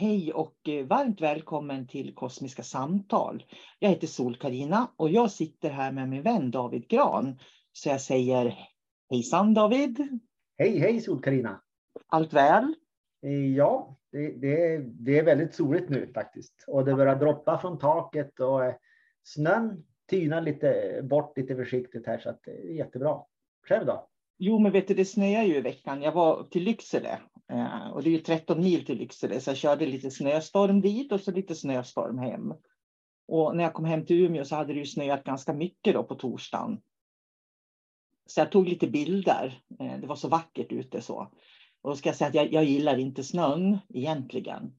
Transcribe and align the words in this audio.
Hej 0.00 0.32
och 0.32 0.68
eh, 0.68 0.86
varmt 0.86 1.20
välkommen 1.20 1.86
till 1.86 2.14
Kosmiska 2.14 2.62
samtal. 2.62 3.44
Jag 3.78 3.88
heter 3.88 4.06
sol 4.06 4.36
karina 4.36 4.90
och 4.96 5.10
jag 5.10 5.30
sitter 5.30 5.70
här 5.70 5.92
med 5.92 6.08
min 6.08 6.22
vän 6.22 6.50
David 6.50 6.88
Gran. 6.88 7.38
Så 7.72 7.88
jag 7.88 8.00
säger 8.00 8.54
hejsan 9.10 9.54
David. 9.54 10.20
Hej 10.58 10.78
hej 10.78 11.00
sol 11.00 11.22
karina 11.22 11.62
Allt 12.06 12.32
väl? 12.32 12.74
Eh, 13.22 13.56
ja, 13.56 13.96
det, 14.12 14.32
det, 14.32 14.78
det, 14.78 15.18
är 15.18 15.24
väldigt 15.24 15.54
soligt 15.54 15.90
nu 15.90 16.12
faktiskt. 16.14 16.64
Och 16.66 16.84
det 16.84 16.94
börjar 16.94 17.16
droppa 17.16 17.58
från 17.58 17.78
taket 17.78 18.40
och 18.40 18.64
eh, 18.64 18.74
snön 19.22 19.84
tynar 20.10 20.40
lite 20.40 21.00
bort 21.02 21.36
lite 21.36 21.56
försiktigt 21.56 22.06
här 22.06 22.18
så 22.18 22.30
att 22.30 22.40
det 22.44 22.50
är 22.50 22.74
jättebra. 22.74 23.20
Själv 23.68 23.86
då? 23.86 24.08
Jo, 24.38 24.58
men 24.58 24.72
vet 24.72 24.88
du, 24.88 24.94
det 24.94 25.04
snöar 25.04 25.42
ju 25.42 25.56
i 25.56 25.60
veckan. 25.60 26.02
Jag 26.02 26.12
var 26.12 26.44
till 26.50 26.62
Lycksele 26.62 27.18
Eh, 27.50 27.90
och 27.92 28.02
det 28.02 28.08
är 28.08 28.12
ju 28.12 28.18
13 28.18 28.60
mil 28.60 28.86
till 28.86 28.98
Lycksele, 28.98 29.40
så 29.40 29.50
jag 29.50 29.56
körde 29.56 29.86
lite 29.86 30.10
snöstorm 30.10 30.80
dit 30.80 31.12
och 31.12 31.20
så 31.20 31.30
lite 31.30 31.54
snöstorm 31.54 32.18
hem. 32.18 32.54
Och 33.28 33.56
när 33.56 33.64
jag 33.64 33.74
kom 33.74 33.84
hem 33.84 34.06
till 34.06 34.24
Umeå 34.24 34.44
så 34.44 34.56
hade 34.56 34.72
det 34.72 34.78
ju 34.78 34.86
snöat 34.86 35.24
ganska 35.24 35.52
mycket 35.52 35.94
då 35.94 36.04
på 36.04 36.14
torsdagen. 36.14 36.80
Så 38.26 38.40
jag 38.40 38.52
tog 38.52 38.68
lite 38.68 38.86
bilder. 38.86 39.62
Eh, 39.80 40.00
det 40.00 40.06
var 40.06 40.16
så 40.16 40.28
vackert 40.28 40.72
ute 40.72 41.00
så. 41.00 41.32
Och 41.82 41.90
då 41.90 41.96
ska 41.96 42.08
jag 42.08 42.16
säga 42.16 42.28
att 42.28 42.34
jag, 42.34 42.52
jag 42.52 42.64
gillar 42.64 42.98
inte 42.98 43.24
snön 43.24 43.78
egentligen. 43.88 44.72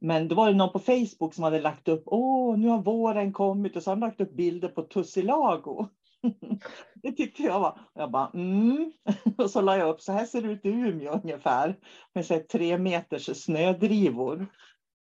Men 0.00 0.28
då 0.28 0.34
var 0.34 0.50
det 0.50 0.56
någon 0.56 0.72
på 0.72 0.78
Facebook 0.78 1.34
som 1.34 1.44
hade 1.44 1.60
lagt 1.60 1.88
upp, 1.88 2.02
åh, 2.06 2.58
nu 2.58 2.68
har 2.68 2.82
våren 2.82 3.32
kommit 3.32 3.76
och 3.76 3.82
så 3.82 3.90
har 3.90 3.96
de 3.96 4.00
lagt 4.00 4.20
upp 4.20 4.32
bilder 4.32 4.68
på 4.68 4.82
Tussilago. 4.82 5.88
det 6.94 7.12
tyckte 7.12 7.42
jag 7.42 7.60
var. 7.60 7.80
Jag 7.94 8.10
bara, 8.10 8.30
mm. 8.34 8.92
Och 9.38 9.50
så 9.50 9.60
la 9.60 9.76
jag 9.76 9.88
upp, 9.88 10.00
så 10.00 10.12
här 10.12 10.24
ser 10.24 10.42
det 10.42 10.48
ut 10.48 10.64
i 10.64 10.68
Umeå 10.68 11.20
ungefär. 11.22 11.78
Med 12.14 12.26
så 12.26 12.40
tre 12.52 12.78
meters 12.78 13.44
snödrivor. 13.44 14.46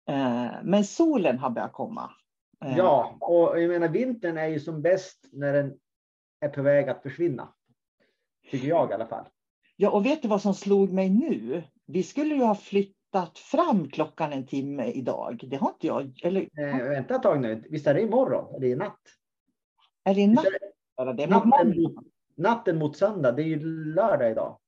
Eh, 0.09 0.51
men 0.63 0.85
solen 0.85 1.39
har 1.39 1.51
börjat 1.51 1.73
komma. 1.73 2.11
Eh. 2.65 2.77
Ja, 2.79 3.17
och 3.21 3.61
jag 3.61 3.69
menar 3.69 3.89
vintern 3.89 4.39
är 4.39 4.47
ju 4.47 4.61
som 4.61 4.83
bäst 4.83 5.29
när 5.33 5.53
den 5.53 5.75
är 6.41 6.49
på 6.49 6.63
väg 6.63 6.89
att 6.89 7.03
försvinna. 7.03 7.55
Tycker 8.51 8.69
jag 8.69 8.91
i 8.91 8.95
alla 8.95 9.07
fall. 9.07 9.27
Ja, 9.77 9.91
och 9.91 10.07
vet 10.07 10.23
du 10.23 10.29
vad 10.29 10.43
som 10.43 10.55
slog 10.55 10.93
mig 10.93 11.11
nu? 11.11 11.63
Vi 11.87 12.03
skulle 12.03 12.35
ju 12.35 12.43
ha 12.43 12.55
flyttat 12.55 13.39
fram 13.39 13.91
klockan 13.91 14.33
en 14.33 14.47
timme 14.47 14.87
idag. 14.91 15.41
Det 15.51 15.57
har 15.57 15.69
inte 15.69 15.87
jag. 15.87 16.21
Eller... 16.23 16.41
Eh, 16.41 16.89
vänta 16.89 17.15
ett 17.15 17.23
tag 17.23 17.41
nu. 17.41 17.65
Visst 17.71 17.87
är 17.87 17.95
det 17.95 18.03
imorgon? 18.03 18.55
Eller 18.55 18.67
i 18.67 18.75
natt? 18.75 19.01
Är 20.05 20.15
det 20.15 20.21
i 20.21 20.27
natt? 20.27 20.45
Det 20.45 20.74
natten, 21.29 21.83
mot, 21.83 21.95
natten 22.37 22.79
mot 22.79 22.97
söndag, 22.97 23.33
det 23.33 23.43
är 23.43 23.47
ju 23.47 23.61
lördag 23.95 24.31
idag. 24.31 24.59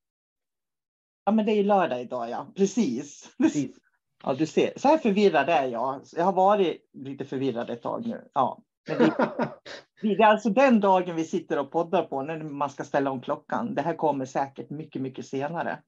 Ja, 1.25 1.33
men 1.33 1.47
det 1.47 1.53
är 1.53 1.57
ju 1.57 1.65
lördag 1.65 2.01
idag, 2.01 2.31
ja. 2.31 2.53
Precis. 2.57 3.35
Precis. 3.39 3.77
Ja, 4.25 4.35
du 4.35 4.47
ser. 4.47 4.73
Så 4.77 4.89
här 4.89 4.99
förvirrad 4.99 5.49
är 5.49 5.67
jag. 5.67 6.01
Jag 6.17 6.25
har 6.25 6.33
varit 6.33 6.91
lite 6.93 7.25
förvirrad 7.25 7.71
ett 7.71 7.83
tag 7.83 8.07
nu. 8.07 8.29
Ja. 8.35 8.63
Det, 8.87 8.95
det 10.03 10.09
är 10.09 10.27
alltså 10.27 10.51
den 10.51 10.81
dagen 10.81 11.17
vi 11.17 11.25
sitter 11.25 11.59
och 11.59 11.71
poddar 11.71 12.03
på 12.03 12.23
när 12.23 12.43
man 12.43 12.71
ska 12.71 12.85
ställa 12.85 13.11
om 13.11 13.21
klockan. 13.21 13.75
Det 13.75 13.83
här 13.83 13.95
kommer 13.95 14.25
säkert 14.25 14.71
mycket, 14.71 15.03
mycket 15.03 15.27
senare. 15.27 15.83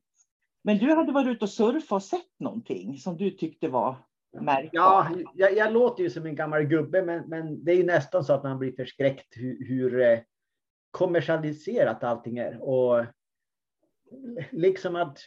Men 0.64 0.78
du 0.78 0.94
hade 0.94 1.12
varit 1.12 1.26
ute 1.28 1.44
och 1.44 1.50
surfat 1.50 1.92
och 1.92 2.02
sett 2.02 2.40
någonting 2.40 2.98
som 2.98 3.16
du 3.16 3.30
tyckte 3.30 3.68
var 3.68 3.96
märkbart. 4.42 4.70
Ja, 4.72 5.08
jag, 5.34 5.56
jag, 5.56 5.72
låter 5.72 6.02
ju 6.02 6.10
som 6.10 6.26
en 6.26 6.36
gammal 6.36 6.64
gubbe, 6.64 7.02
men, 7.02 7.28
men 7.28 7.64
det 7.64 7.72
är 7.72 7.76
ju 7.76 7.84
nästan 7.84 8.24
så 8.24 8.32
att 8.32 8.42
man 8.42 8.58
blir 8.58 8.72
förskräckt 8.72 9.36
hur, 9.36 9.66
hur 9.68 10.00
eh, 10.00 10.18
kommersialiserat 10.90 12.04
allting 12.04 12.38
är. 12.38 12.62
Och 12.62 13.04
liksom 14.50 14.96
att, 14.96 15.18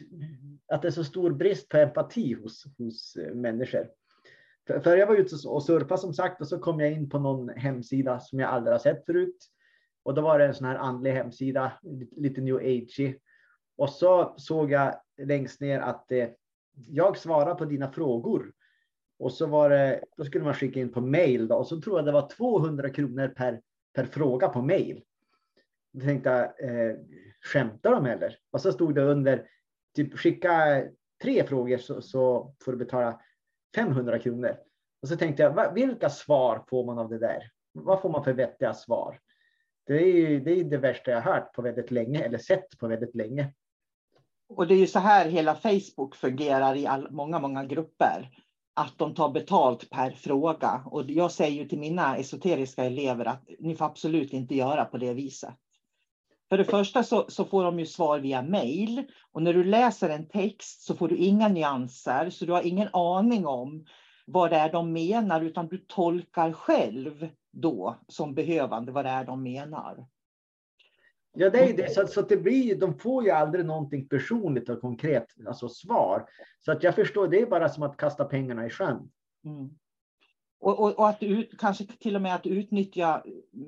att 0.68 0.82
det 0.82 0.88
är 0.88 0.92
så 0.92 1.04
stor 1.04 1.30
brist 1.30 1.68
på 1.68 1.76
empati 1.76 2.34
hos, 2.34 2.64
hos 2.78 3.16
eh, 3.16 3.34
människor. 3.34 3.88
För, 4.66 4.80
för 4.80 4.96
jag 4.96 5.06
var 5.06 5.14
ute 5.14 5.48
och 5.48 5.64
surfade 5.64 6.00
som 6.00 6.14
sagt 6.14 6.40
och 6.40 6.48
så 6.48 6.58
kom 6.58 6.80
jag 6.80 6.92
in 6.92 7.08
på 7.08 7.18
någon 7.18 7.48
hemsida 7.48 8.20
som 8.20 8.38
jag 8.38 8.50
aldrig 8.50 8.74
har 8.74 8.78
sett 8.78 9.06
förut. 9.06 9.36
Och 10.02 10.14
då 10.14 10.22
var 10.22 10.38
det 10.38 10.46
en 10.46 10.54
sån 10.54 10.66
här 10.66 10.76
andlig 10.76 11.12
hemsida, 11.12 11.72
lite 12.16 12.40
new 12.40 12.56
age. 12.56 13.14
Och 13.76 13.90
så 13.90 14.34
såg 14.36 14.70
jag 14.70 14.94
längst 15.22 15.60
ner 15.60 15.80
att 15.80 16.12
eh, 16.12 16.28
jag 16.74 17.18
svarar 17.18 17.54
på 17.54 17.64
dina 17.64 17.92
frågor. 17.92 18.52
Och 19.22 19.32
så 19.32 19.46
var 19.46 19.70
det, 19.70 20.04
då 20.16 20.24
skulle 20.24 20.44
man 20.44 20.54
skicka 20.54 20.80
in 20.80 20.92
på 20.92 21.00
mail 21.00 21.48
då, 21.48 21.56
och 21.56 21.66
så 21.66 21.80
tror 21.80 21.98
jag 21.98 22.06
det 22.06 22.12
var 22.12 22.28
200 22.28 22.90
kronor 22.90 23.28
per, 23.28 23.60
per 23.94 24.04
fråga 24.04 24.48
på 24.48 24.62
mail. 24.62 25.02
Då 25.92 26.00
tänkte 26.00 26.30
jag, 26.30 26.42
eh, 26.70 26.96
skämtar 27.40 27.90
de 27.90 28.06
eller? 28.06 28.36
Och 28.50 28.60
så 28.60 28.72
stod 28.72 28.94
det 28.94 29.02
under, 29.02 29.46
typ 29.96 30.18
skicka 30.18 30.84
tre 31.22 31.44
frågor 31.44 31.78
så, 31.78 32.02
så 32.02 32.54
får 32.64 32.72
du 32.72 32.78
betala 32.78 33.20
500 33.74 34.18
kronor. 34.18 34.56
Och 35.02 35.08
så 35.08 35.16
tänkte 35.16 35.42
jag, 35.42 35.74
vilka 35.74 36.10
svar 36.10 36.64
får 36.68 36.84
man 36.84 36.98
av 36.98 37.08
det 37.08 37.18
där? 37.18 37.50
Vad 37.72 38.00
får 38.00 38.10
man 38.10 38.24
för 38.24 38.32
vettiga 38.32 38.74
svar? 38.74 39.20
Det 39.86 39.94
är 39.94 40.06
ju 40.06 40.40
det, 40.40 40.60
är 40.60 40.64
det 40.64 40.78
värsta 40.78 41.10
jag 41.10 41.20
hört 41.20 41.52
på 41.52 41.62
väldigt 41.62 41.90
länge, 41.90 42.22
eller 42.24 42.38
sett 42.38 42.78
på 42.78 42.88
väldigt 42.88 43.14
länge. 43.14 43.52
Och 44.48 44.66
det 44.66 44.74
är 44.74 44.78
ju 44.78 44.86
så 44.86 44.98
här 44.98 45.28
hela 45.28 45.54
Facebook 45.54 46.16
fungerar 46.16 46.76
i 46.76 46.86
all, 46.86 47.10
många, 47.10 47.38
många 47.38 47.64
grupper. 47.64 48.30
Att 48.74 48.98
de 48.98 49.14
tar 49.14 49.28
betalt 49.28 49.90
per 49.90 50.10
fråga. 50.10 50.82
Och 50.86 51.10
jag 51.10 51.32
säger 51.32 51.62
ju 51.62 51.68
till 51.68 51.78
mina 51.78 52.16
esoteriska 52.16 52.84
elever 52.84 53.24
att 53.24 53.44
ni 53.58 53.74
får 53.74 53.84
absolut 53.84 54.32
inte 54.32 54.54
göra 54.54 54.84
på 54.84 54.98
det 54.98 55.14
viset. 55.14 55.54
För 56.48 56.58
det 56.58 56.64
första 56.64 57.02
så, 57.02 57.24
så, 57.28 57.44
får 57.44 57.64
de 57.64 57.78
ju 57.78 57.86
svar 57.86 58.18
via 58.18 58.42
mail 58.42 59.04
och 59.32 59.42
när 59.42 59.54
du 59.54 59.64
läser 59.64 60.08
en 60.08 60.28
text 60.28 60.82
så 60.82 60.94
får 60.94 61.08
du 61.08 61.16
inga 61.16 61.48
nyanser 61.48 62.30
så 62.30 62.44
du 62.44 62.52
har 62.52 62.66
ingen 62.66 62.88
aning 62.92 63.46
om 63.46 63.84
vad 64.26 64.50
det 64.50 64.56
är 64.56 64.72
de 64.72 64.92
menar 64.92 65.40
utan 65.40 65.68
du 65.68 65.78
tolkar 65.88 66.52
själv 66.52 67.28
då 67.52 67.96
som 68.08 68.34
behövande 68.34 68.92
vad 68.92 69.04
det 69.04 69.10
är 69.10 69.24
de 69.24 69.42
menar. 69.42 70.06
Ja, 71.34 71.50
det 71.50 71.58
är 71.58 71.76
det. 71.76 71.94
Så, 71.94 72.06
så 72.06 72.22
det 72.22 72.36
blir, 72.36 72.76
de 72.76 72.98
får 72.98 73.24
ju 73.24 73.30
aldrig 73.30 73.66
någonting 73.66 74.08
personligt 74.08 74.68
och 74.68 74.80
konkret, 74.80 75.26
alltså 75.46 75.68
svar. 75.68 76.28
Så 76.64 76.72
att 76.72 76.82
jag 76.82 76.94
förstår, 76.94 77.28
det 77.28 77.40
är 77.40 77.46
bara 77.46 77.68
som 77.68 77.82
att 77.82 77.96
kasta 77.96 78.24
pengarna 78.24 78.66
i 78.66 78.70
sjön. 78.70 79.10
Mm. 79.44 79.70
Och, 80.60 80.80
och, 80.80 80.98
och, 80.98 81.08
att 81.08 81.22
ut, 81.22 81.58
kanske 81.58 81.86
till 81.86 82.16
och 82.16 82.22
med 82.22 82.34
att 82.34 82.46
utnyttja 82.46 83.22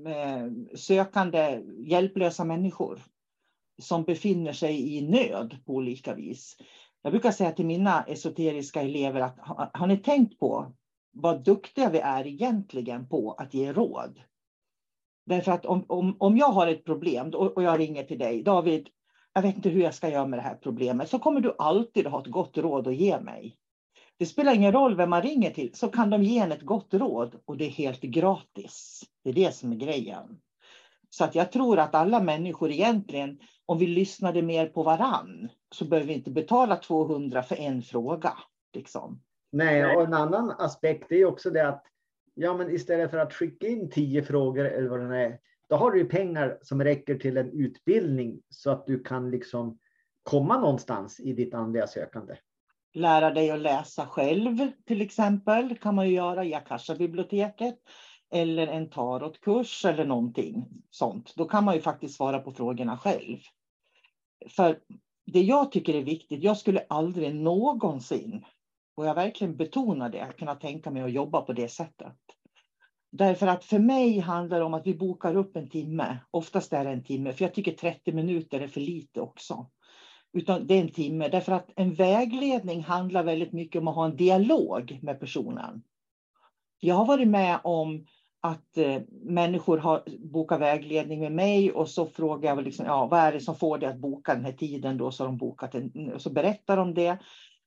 eh, 0.06 0.76
sökande, 0.76 1.62
hjälplösa 1.86 2.44
människor 2.44 3.00
som 3.82 4.04
befinner 4.04 4.52
sig 4.52 4.96
i 4.96 5.08
nöd 5.08 5.56
på 5.66 5.74
olika 5.74 6.14
vis. 6.14 6.56
Jag 7.02 7.12
brukar 7.12 7.30
säga 7.30 7.52
till 7.52 7.66
mina 7.66 8.02
esoteriska 8.02 8.82
elever 8.82 9.20
att 9.20 9.38
har, 9.38 9.70
har 9.74 9.86
ni 9.86 9.96
tänkt 9.96 10.38
på 10.38 10.72
vad 11.12 11.44
duktiga 11.44 11.90
vi 11.90 11.98
är 11.98 12.26
egentligen 12.26 13.08
på 13.08 13.32
att 13.32 13.54
ge 13.54 13.72
råd? 13.72 14.20
Därför 15.26 15.52
att 15.52 15.66
om, 15.66 15.84
om, 15.88 16.16
om 16.18 16.36
jag 16.36 16.48
har 16.48 16.66
ett 16.66 16.84
problem 16.84 17.28
och, 17.28 17.56
och 17.56 17.62
jag 17.62 17.80
ringer 17.80 18.04
till 18.04 18.18
dig, 18.18 18.42
David, 18.42 18.88
jag 19.32 19.42
vet 19.42 19.56
inte 19.56 19.68
hur 19.68 19.82
jag 19.82 19.94
ska 19.94 20.08
göra 20.08 20.26
med 20.26 20.38
det 20.38 20.42
här 20.42 20.54
problemet, 20.54 21.08
så 21.08 21.18
kommer 21.18 21.40
du 21.40 21.54
alltid 21.58 22.06
ha 22.06 22.20
ett 22.20 22.26
gott 22.26 22.58
råd 22.58 22.88
att 22.88 22.94
ge 22.94 23.20
mig. 23.20 23.56
Det 24.18 24.26
spelar 24.26 24.54
ingen 24.54 24.72
roll 24.72 24.96
vem 24.96 25.10
man 25.10 25.22
ringer 25.22 25.50
till, 25.50 25.74
så 25.74 25.88
kan 25.88 26.10
de 26.10 26.22
ge 26.22 26.38
en 26.38 26.52
ett 26.52 26.62
gott 26.62 26.94
råd 26.94 27.34
och 27.44 27.56
det 27.56 27.64
är 27.64 27.70
helt 27.70 28.00
gratis. 28.00 29.02
Det 29.24 29.30
är 29.30 29.34
det 29.34 29.54
som 29.54 29.72
är 29.72 29.76
grejen. 29.76 30.38
Så 31.10 31.24
att 31.24 31.34
jag 31.34 31.52
tror 31.52 31.78
att 31.78 31.94
alla 31.94 32.20
människor 32.20 32.70
egentligen, 32.70 33.38
om 33.66 33.78
vi 33.78 33.86
lyssnade 33.86 34.42
mer 34.42 34.66
på 34.66 34.82
varann, 34.82 35.48
så 35.74 35.84
behöver 35.84 36.08
vi 36.08 36.14
inte 36.14 36.30
betala 36.30 36.76
200 36.76 37.42
för 37.42 37.60
en 37.60 37.82
fråga. 37.82 38.32
Liksom. 38.74 39.22
Nej, 39.52 39.96
och 39.96 40.02
en 40.02 40.14
annan 40.14 40.50
aspekt 40.50 41.12
är 41.12 41.24
också 41.24 41.50
det 41.50 41.68
att 41.68 41.84
ja, 42.34 42.56
men 42.56 42.70
istället 42.70 43.10
för 43.10 43.18
att 43.18 43.34
skicka 43.34 43.66
in 43.66 43.90
tio 43.90 44.22
frågor 44.22 44.64
eller 44.64 44.88
vad 44.88 45.10
det 45.10 45.18
är, 45.18 45.38
då 45.68 45.76
har 45.76 45.90
du 45.90 45.98
ju 45.98 46.04
pengar 46.04 46.58
som 46.62 46.84
räcker 46.84 47.14
till 47.14 47.36
en 47.36 47.50
utbildning 47.50 48.40
så 48.48 48.70
att 48.70 48.86
du 48.86 49.02
kan 49.02 49.30
liksom 49.30 49.78
komma 50.22 50.60
någonstans 50.60 51.20
i 51.20 51.32
ditt 51.32 51.54
andliga 51.54 51.86
sökande 51.86 52.34
lära 52.94 53.30
dig 53.30 53.50
att 53.50 53.60
läsa 53.60 54.06
själv 54.06 54.70
till 54.86 55.00
exempel 55.00 55.78
kan 55.78 55.94
man 55.94 56.08
ju 56.08 56.14
göra 56.14 56.44
i 56.44 56.54
Akasha-biblioteket 56.54 57.78
eller 58.30 58.66
en 58.66 58.90
tarotkurs 58.90 59.84
eller 59.84 60.04
någonting 60.04 60.64
sånt. 60.90 61.34
Då 61.36 61.44
kan 61.44 61.64
man 61.64 61.74
ju 61.74 61.80
faktiskt 61.80 62.16
svara 62.16 62.38
på 62.38 62.52
frågorna 62.52 62.98
själv. 62.98 63.38
För 64.48 64.80
det 65.26 65.40
jag 65.40 65.72
tycker 65.72 65.94
är 65.94 66.02
viktigt, 66.02 66.42
jag 66.42 66.56
skulle 66.56 66.86
aldrig 66.88 67.34
någonsin, 67.34 68.44
och 68.94 69.06
jag 69.06 69.14
verkligen 69.14 69.56
betonar 69.56 70.08
det, 70.08 70.20
att 70.20 70.36
kunna 70.36 70.54
tänka 70.54 70.90
mig 70.90 71.02
att 71.02 71.12
jobba 71.12 71.40
på 71.40 71.52
det 71.52 71.68
sättet. 71.68 72.16
Därför 73.12 73.46
att 73.46 73.64
för 73.64 73.78
mig 73.78 74.18
handlar 74.18 74.58
det 74.58 74.64
om 74.64 74.74
att 74.74 74.86
vi 74.86 74.94
bokar 74.94 75.36
upp 75.36 75.56
en 75.56 75.68
timme, 75.68 76.18
oftast 76.30 76.72
är 76.72 76.84
det 76.84 76.90
en 76.90 77.04
timme, 77.04 77.32
för 77.32 77.44
jag 77.44 77.54
tycker 77.54 77.72
30 77.72 78.12
minuter 78.12 78.60
är 78.60 78.68
för 78.68 78.80
lite 78.80 79.20
också. 79.20 79.70
Utan 80.32 80.66
det 80.66 80.74
är 80.74 80.80
en 80.80 80.92
timme. 80.92 81.28
Därför 81.28 81.52
att 81.52 81.70
en 81.76 81.94
vägledning 81.94 82.82
handlar 82.82 83.24
väldigt 83.24 83.52
mycket 83.52 83.80
om 83.80 83.88
att 83.88 83.94
ha 83.94 84.04
en 84.04 84.16
dialog 84.16 84.98
med 85.02 85.20
personen. 85.20 85.82
Jag 86.80 86.94
har 86.94 87.06
varit 87.06 87.28
med 87.28 87.60
om 87.64 88.06
att 88.40 88.76
eh, 88.76 89.02
människor 89.22 89.78
har 89.78 90.02
bokat 90.18 90.60
vägledning 90.60 91.20
med 91.20 91.32
mig 91.32 91.72
och 91.72 91.88
så 91.88 92.06
frågar 92.06 92.50
jag 92.50 92.64
liksom, 92.64 92.86
ja, 92.86 93.06
vad 93.06 93.20
är 93.20 93.32
det 93.32 93.40
som 93.40 93.56
får 93.56 93.78
dig 93.78 93.88
att 93.88 93.98
boka 93.98 94.34
den 94.34 94.44
här 94.44 94.52
tiden 94.52 94.98
då? 94.98 95.10
Så 95.10 95.22
har 95.22 95.28
de 95.28 95.38
bokat 95.38 95.74
en, 95.74 96.12
och 96.14 96.22
så 96.22 96.30
berättar 96.30 96.76
de 96.76 96.94
det. 96.94 97.18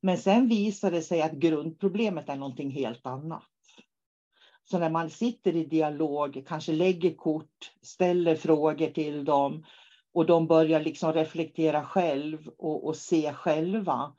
Men 0.01 0.17
sen 0.17 0.47
visar 0.47 0.91
det 0.91 1.01
sig 1.01 1.21
att 1.21 1.31
grundproblemet 1.31 2.29
är 2.29 2.35
någonting 2.35 2.71
helt 2.71 3.05
annat. 3.05 3.43
Så 4.63 4.79
när 4.79 4.89
man 4.89 5.09
sitter 5.09 5.55
i 5.55 5.65
dialog, 5.65 6.43
kanske 6.47 6.71
lägger 6.71 7.15
kort, 7.15 7.71
ställer 7.81 8.35
frågor 8.35 8.87
till 8.87 9.25
dem 9.25 9.65
och 10.13 10.25
de 10.25 10.47
börjar 10.47 10.79
liksom 10.79 11.13
reflektera 11.13 11.83
själv 11.83 12.47
och, 12.57 12.87
och 12.87 12.95
se 12.95 13.33
själva, 13.33 14.15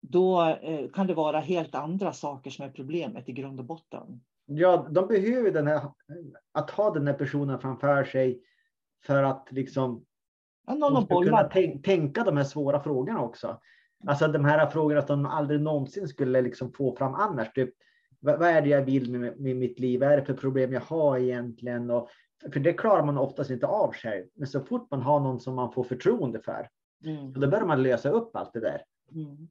då 0.00 0.42
eh, 0.42 0.90
kan 0.90 1.06
det 1.06 1.14
vara 1.14 1.40
helt 1.40 1.74
andra 1.74 2.12
saker 2.12 2.50
som 2.50 2.64
är 2.64 2.70
problemet 2.70 3.28
i 3.28 3.32
grund 3.32 3.60
och 3.60 3.66
botten. 3.66 4.20
Ja, 4.46 4.88
de 4.90 5.06
behöver 5.06 5.50
den 5.50 5.66
här, 5.66 5.80
att 6.52 6.70
ha 6.70 6.90
den 6.90 7.06
här 7.06 7.14
personen 7.14 7.60
framför 7.60 8.04
sig 8.04 8.40
för 9.04 9.22
att 9.22 9.48
liksom 9.50 10.04
ja, 10.66 10.74
någon 10.74 11.06
kunna 11.06 11.42
tänk, 11.42 11.84
tänka 11.84 12.24
de 12.24 12.36
här 12.36 12.44
svåra 12.44 12.82
frågorna 12.82 13.22
också. 13.22 13.60
Alltså 14.06 14.28
de 14.28 14.44
här 14.44 14.66
frågorna 14.66 15.02
som 15.02 15.22
de 15.22 15.30
aldrig 15.30 15.60
någonsin 15.60 16.08
skulle 16.08 16.42
liksom 16.42 16.72
få 16.72 16.96
fram 16.96 17.14
annars. 17.14 17.52
Typ, 17.52 17.74
vad, 18.20 18.38
vad 18.38 18.48
är 18.48 18.62
det 18.62 18.68
jag 18.68 18.84
vill 18.84 19.18
med, 19.18 19.40
med 19.40 19.56
mitt 19.56 19.78
liv? 19.78 20.00
Vad 20.00 20.12
är 20.12 20.16
det 20.16 20.24
för 20.24 20.34
problem 20.34 20.72
jag 20.72 20.80
har 20.80 21.18
egentligen? 21.18 21.90
Och 21.90 22.08
för 22.52 22.60
det 22.60 22.72
klarar 22.72 23.04
man 23.04 23.18
oftast 23.18 23.50
inte 23.50 23.66
av 23.66 23.94
själv. 23.94 24.24
Men 24.34 24.48
så 24.48 24.60
fort 24.60 24.90
man 24.90 25.02
har 25.02 25.20
någon 25.20 25.40
som 25.40 25.54
man 25.54 25.72
får 25.72 25.84
förtroende 25.84 26.40
för, 26.40 26.68
mm. 27.04 27.32
då 27.32 27.48
börjar 27.48 27.66
man 27.66 27.82
lösa 27.82 28.10
upp 28.10 28.36
allt 28.36 28.52
det 28.52 28.60
där. 28.60 28.82
Mm. 29.14 29.48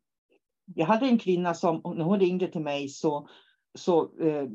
Jag 0.75 0.86
hade 0.86 1.05
en 1.05 1.17
kvinna 1.17 1.53
som, 1.53 1.81
när 1.96 2.03
hon 2.03 2.20
ringde 2.20 2.48
till 2.48 2.62
mig 2.62 2.88
så, 2.89 3.27
så 3.75 4.20
eh, 4.20 4.48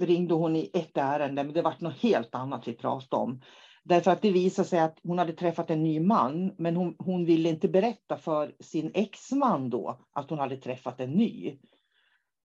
ringde 0.00 0.34
hon 0.34 0.56
i 0.56 0.70
ett 0.74 0.96
ärende, 0.96 1.44
men 1.44 1.54
det 1.54 1.62
var 1.62 1.74
något 1.78 1.98
helt 1.98 2.34
annat 2.34 2.68
vi 2.68 2.72
pratade 2.72 3.22
om. 3.22 3.40
Därför 3.88 4.10
att 4.10 4.22
det 4.22 4.30
visade 4.30 4.68
sig 4.68 4.78
att 4.78 4.98
hon 5.02 5.18
hade 5.18 5.32
träffat 5.32 5.70
en 5.70 5.82
ny 5.82 6.00
man, 6.00 6.54
men 6.58 6.76
hon, 6.76 6.94
hon 6.98 7.24
ville 7.24 7.48
inte 7.48 7.68
berätta 7.68 8.16
för 8.16 8.52
sin 8.60 8.90
exman 8.94 9.70
då 9.70 10.00
att 10.12 10.30
hon 10.30 10.38
hade 10.38 10.56
träffat 10.56 11.00
en 11.00 11.10
ny. 11.10 11.58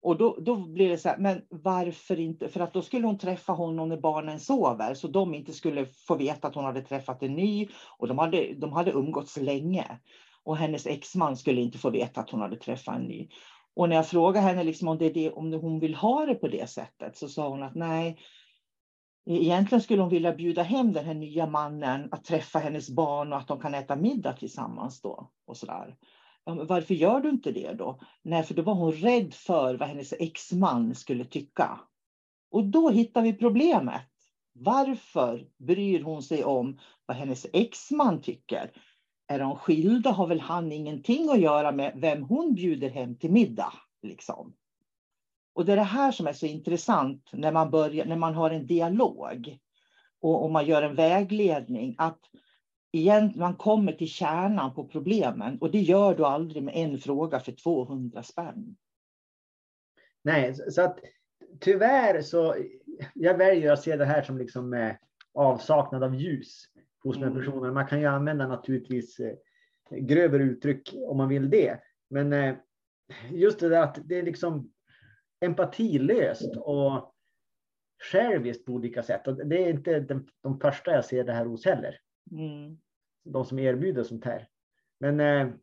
Och 0.01 0.17
då, 0.17 0.37
då 0.39 0.55
blir 0.55 0.89
det 0.89 0.97
så 0.97 1.09
här, 1.09 1.17
men 1.17 1.41
varför 1.49 2.19
inte? 2.19 2.49
För 2.49 2.59
att 2.59 2.73
då 2.73 2.81
skulle 2.81 3.07
hon 3.07 3.17
träffa 3.17 3.53
honom 3.53 3.89
när 3.89 3.97
barnen 3.97 4.39
sover, 4.39 4.93
så 4.93 5.07
de 5.07 5.35
inte 5.35 5.53
skulle 5.53 5.85
få 5.85 6.15
veta 6.15 6.47
att 6.47 6.55
hon 6.55 6.65
hade 6.65 6.81
träffat 6.81 7.23
en 7.23 7.35
ny. 7.35 7.67
Och 7.97 8.07
de 8.07 8.17
hade, 8.17 8.53
de 8.53 8.73
hade 8.73 8.91
umgåtts 8.91 9.37
länge. 9.37 9.99
Och 10.43 10.57
hennes 10.57 10.87
exman 10.87 11.37
skulle 11.37 11.61
inte 11.61 11.77
få 11.77 11.89
veta 11.89 12.21
att 12.21 12.29
hon 12.29 12.41
hade 12.41 12.57
träffat 12.57 12.95
en 12.95 13.03
ny. 13.03 13.29
Och 13.75 13.89
när 13.89 13.95
jag 13.95 14.07
frågade 14.07 14.45
henne 14.45 14.63
liksom 14.63 14.87
om, 14.87 14.97
det 14.97 15.05
är 15.05 15.13
det, 15.13 15.31
om 15.31 15.53
hon 15.53 15.79
vill 15.79 15.95
ha 15.95 16.25
det 16.25 16.35
på 16.35 16.47
det 16.47 16.69
sättet, 16.69 17.17
så 17.17 17.27
sa 17.27 17.49
hon 17.49 17.63
att 17.63 17.75
nej, 17.75 18.17
E-, 19.25 19.43
egentligen 19.43 19.81
skulle 19.81 20.01
hon 20.01 20.09
vilja 20.09 20.33
bjuda 20.33 20.63
hem 20.63 20.93
den 20.93 21.05
här 21.05 21.13
nya 21.13 21.47
mannen 21.47 22.09
att 22.11 22.25
träffa 22.25 22.59
hennes 22.59 22.89
barn 22.89 23.33
och 23.33 23.39
att 23.39 23.47
de 23.47 23.59
kan 23.59 23.73
äta 23.73 23.95
middag 23.95 24.33
tillsammans 24.33 25.01
då. 25.01 25.31
Och 25.45 25.57
så 25.57 25.65
där. 25.65 25.95
Varför 26.45 26.93
gör 26.93 27.19
du 27.19 27.29
inte 27.29 27.51
det 27.51 27.73
då? 27.73 27.99
Nej, 28.21 28.43
för 28.43 28.53
då 28.53 28.61
var 28.61 28.73
hon 28.73 28.91
rädd 28.91 29.33
för 29.33 29.75
vad 29.75 29.89
hennes 29.89 30.13
exman 30.19 30.95
skulle 30.95 31.25
tycka. 31.25 31.79
Och 32.51 32.65
då 32.65 32.89
hittar 32.89 33.21
vi 33.21 33.33
problemet. 33.33 34.09
Varför 34.53 35.47
bryr 35.57 36.03
hon 36.03 36.23
sig 36.23 36.43
om 36.43 36.79
vad 37.05 37.17
hennes 37.17 37.45
exman 37.53 38.21
tycker? 38.21 38.71
Är 39.27 39.39
de 39.39 39.55
skilda 39.55 40.11
har 40.11 40.27
väl 40.27 40.39
han 40.39 40.71
ingenting 40.71 41.29
att 41.29 41.39
göra 41.39 41.71
med 41.71 41.93
vem 41.95 42.23
hon 42.23 42.53
bjuder 42.53 42.89
hem 42.89 43.15
till 43.15 43.31
middag. 43.31 43.73
Liksom. 44.01 44.53
Och 45.53 45.65
det 45.65 45.71
är 45.71 45.77
det 45.77 45.83
här 45.83 46.11
som 46.11 46.27
är 46.27 46.33
så 46.33 46.45
intressant 46.45 47.29
när 47.33 47.51
man, 47.51 47.71
börjar, 47.71 48.05
när 48.05 48.15
man 48.15 48.35
har 48.35 48.49
en 48.49 48.65
dialog 48.65 49.57
och, 50.21 50.43
och 50.43 50.51
man 50.51 50.65
gör 50.65 50.81
en 50.81 50.95
vägledning. 50.95 51.95
Att 51.97 52.19
igen, 52.91 53.33
man 53.35 53.55
kommer 53.55 53.91
till 53.91 54.07
kärnan 54.07 54.73
på 54.73 54.87
problemen 54.87 55.57
och 55.57 55.71
det 55.71 55.79
gör 55.81 56.15
du 56.15 56.25
aldrig 56.25 56.63
med 56.63 56.75
en 56.75 56.97
fråga 56.97 57.39
för 57.39 57.51
200 57.51 58.23
spänn. 58.23 58.75
Nej, 60.23 60.55
så 60.55 60.81
att 60.81 60.99
tyvärr 61.59 62.21
så, 62.21 62.55
jag 63.13 63.37
väljer 63.37 63.71
att 63.71 63.83
se 63.83 63.95
det 63.95 64.05
här 64.05 64.21
som 64.21 64.37
liksom 64.37 64.73
eh, 64.73 64.95
avsaknad 65.33 66.03
av 66.03 66.15
ljus 66.15 66.65
hos 67.03 67.17
mm. 67.17 67.29
den 67.29 67.39
personen. 67.39 67.73
Man 67.73 67.87
kan 67.87 67.99
ju 67.99 68.05
använda 68.05 68.47
naturligtvis 68.47 69.19
eh, 69.19 69.35
grövre 69.91 70.43
uttryck 70.43 70.95
om 71.07 71.17
man 71.17 71.29
vill 71.29 71.49
det. 71.49 71.79
Men 72.09 72.33
eh, 72.33 72.55
just 73.31 73.59
det 73.59 73.69
där 73.69 73.81
att 73.81 73.99
det 74.03 74.19
är 74.19 74.23
liksom 74.23 74.72
empatilöst 75.43 76.57
och 76.57 77.13
själviskt 78.11 78.65
på 78.65 78.71
olika 78.71 79.03
sätt. 79.03 79.27
Och 79.27 79.47
det 79.47 79.63
är 79.63 79.69
inte 79.69 79.99
de, 79.99 80.27
de 80.41 80.59
första 80.59 80.91
jag 80.91 81.05
ser 81.05 81.23
det 81.23 81.33
här 81.33 81.45
hos 81.45 81.65
heller. 81.65 81.99
Mm. 82.31 82.77
De 83.25 83.45
som 83.45 83.59
erbjuder 83.59 84.03
sånt 84.03 84.25
här. 84.25 84.47
Men 84.99 85.19
eh, 85.19 85.53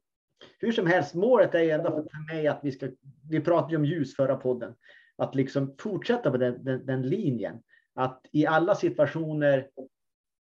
hur 0.59 0.73
som 0.73 0.87
helst, 0.87 1.15
målet 1.15 1.55
är 1.55 1.79
ändå 1.79 1.91
för 1.91 2.35
mig 2.35 2.47
att 2.47 2.61
vi 2.63 2.73
ska, 2.73 2.89
vi 3.31 3.41
pratade 3.41 3.73
ju 3.73 3.77
om 3.77 3.85
ljus 3.85 4.17
förra 4.17 4.37
podden, 4.37 4.75
att 5.17 5.35
liksom 5.35 5.75
fortsätta 5.79 6.31
på 6.31 6.37
den, 6.37 6.65
den, 6.65 6.87
den 6.87 7.03
linjen. 7.03 7.63
Att 7.95 8.27
i 8.33 8.47
alla 8.47 8.75
situationer 8.75 9.71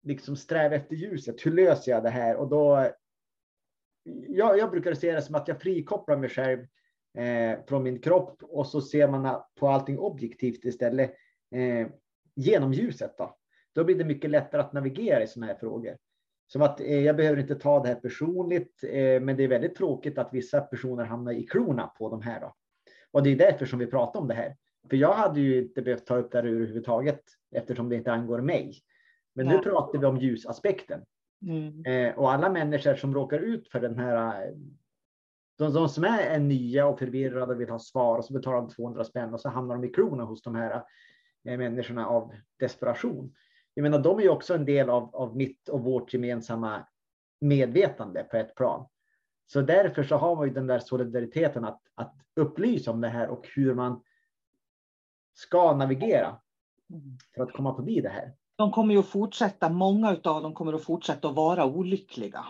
liksom 0.04 0.36
sträva 0.36 0.75
efter 0.75 0.96
ljuset. 0.96 1.46
Hur 1.46 1.51
löser 1.51 1.92
jag 1.92 2.04
det 2.04 2.10
här? 2.10 2.36
Och 2.36 2.50
då, 2.50 2.92
jag, 4.28 4.58
jag 4.58 4.72
brukar 4.72 4.94
se 4.94 5.12
det 5.12 5.22
som 5.22 5.36
att 5.36 5.48
jag 5.48 5.62
frikopplar 5.62 6.18
mig 6.18 6.30
själv 6.30 6.66
eh, 7.18 7.60
från 7.68 7.84
min 7.84 8.00
kropp 8.00 8.44
och 8.44 8.68
så 8.68 8.82
ser 8.82 9.08
man 9.08 9.41
på 9.60 9.68
allting 9.68 10.00
objektivt 10.00 10.65
istället 10.65 11.13
eh, 11.56 11.88
genom 12.36 12.74
ljuset. 12.74 13.18
Då. 13.18 13.38
då 13.75 13.84
blir 13.84 13.96
det 13.96 14.06
mycket 14.06 14.30
lättare 14.30 14.62
att 14.62 14.74
navigera 14.74 15.24
i 15.24 15.27
sådana 15.27 15.53
här 15.53 15.60
frågor. 15.60 15.98
Som 16.48 16.62
att 16.62 16.82
eh, 16.82 17.00
jag 17.00 17.15
behöver 17.15 17.41
inte 17.41 17.56
ta 17.56 17.80
det 17.80 17.88
här 17.88 17.96
personligt, 17.96 18.84
eh, 18.84 19.22
men 19.22 19.38
det 19.38 19.44
är 19.44 19.48
väldigt 19.48 19.75
tråkigt 19.75 20.18
att 20.18 20.34
vissa 20.34 20.62
personer 20.62 21.03
hamnar 21.03 21.32
i 21.32 21.44
klorna 21.44 21.88
på 21.88 22.10
de 22.10 22.22
här. 22.22 22.41
Då. 22.41 22.56
Och 23.12 23.24
det 23.24 23.30
är 23.30 23.36
därför 23.36 23.65
som 23.65 23.80
vi 23.80 23.88
pratar 23.88 24.20
om 24.20 24.27
det 24.27 24.34
här. 24.34 24.56
För 24.89 24.98
jag 24.98 25.13
hade 25.13 25.39
ju 25.39 25.62
inte 25.62 25.82
behövt 25.82 26.06
ta 26.06 26.18
upp 26.18 26.32
det 26.32 26.38
här 26.38 26.46
överhuvudtaget 26.46 27.22
eftersom 27.56 27.89
det 27.89 27.96
inte 27.96 28.12
angår 28.12 28.41
mig. 28.41 28.74
Men 29.36 29.46
ja. 29.46 29.51
nu 29.51 29.63
pratar 29.63 30.00
vi 30.00 30.06
om 30.06 30.18
ljusaspekten. 30.18 31.01
Mm. 31.48 31.86
Eh, 31.86 32.18
och 32.18 32.32
alla 32.32 32.50
människor 32.50 32.96
som 32.96 33.13
råkar 33.13 33.39
ut 33.39 33.68
för 33.68 33.80
den 33.80 33.98
här, 33.98 34.53
de, 35.62 35.74
de 35.74 35.89
som 35.89 36.03
är, 36.03 36.20
är 36.20 36.39
nya 36.39 36.88
och 36.88 37.00
förvirrade 37.00 37.53
och 37.53 37.62
vill 37.62 37.70
ha 37.70 37.80
svar 37.80 38.18
och 38.18 38.25
så 38.25 38.34
betalar 38.34 38.58
de 38.58 38.70
200 38.70 39.03
spänn 39.03 39.34
och 39.34 39.41
så 39.41 39.50
hamnar 39.50 39.75
de 39.75 39.84
i 39.84 39.89
klorna 39.89 40.24
hos 40.24 40.41
de 40.41 40.56
här 40.56 40.84
eh, 41.48 41.58
människorna 41.58 42.08
av 42.08 42.34
desperation. 42.60 43.36
Jag 43.74 43.84
menar, 43.84 44.00
de 44.00 44.20
är 44.20 44.24
ju 44.24 44.30
också 44.30 44.56
en 44.56 44.65
del 44.65 44.89
av, 44.89 45.15
av 45.15 45.36
mitt 45.36 45.70
och 45.70 45.84
vårt 45.84 46.13
gemensamma 46.13 46.88
medvetande 47.41 48.24
på 48.24 48.38
ett 48.38 48.56
plan. 48.56 48.88
Så 49.48 49.62
därför 49.62 50.03
så 50.03 50.15
har 50.15 50.36
man 50.36 50.48
ju 50.48 50.53
den 50.53 50.68
där 50.68 50.80
solidariteten 50.80 51.65
att, 51.65 51.82
att 51.96 52.15
upplysa 52.36 52.91
om 52.91 53.01
det 53.01 53.08
här 53.08 53.27
och 53.27 53.48
hur 53.56 53.74
man 53.74 54.03
ska 55.34 55.75
navigera 55.75 56.36
för 57.36 57.44
att 57.44 57.53
komma 57.53 57.75
förbi 57.75 58.01
det 58.01 58.10
här. 58.10 58.34
De 58.56 58.72
kommer 58.72 58.94
ju 58.94 59.00
att 59.00 59.08
fortsätta, 59.08 59.70
många 59.70 60.10
av 60.10 60.44
dem 60.44 60.53
kommer 60.53 60.74
att 60.74 60.84
fortsätta 60.84 61.27
att 61.30 61.36
vara 61.36 61.65
olyckliga. 61.65 62.46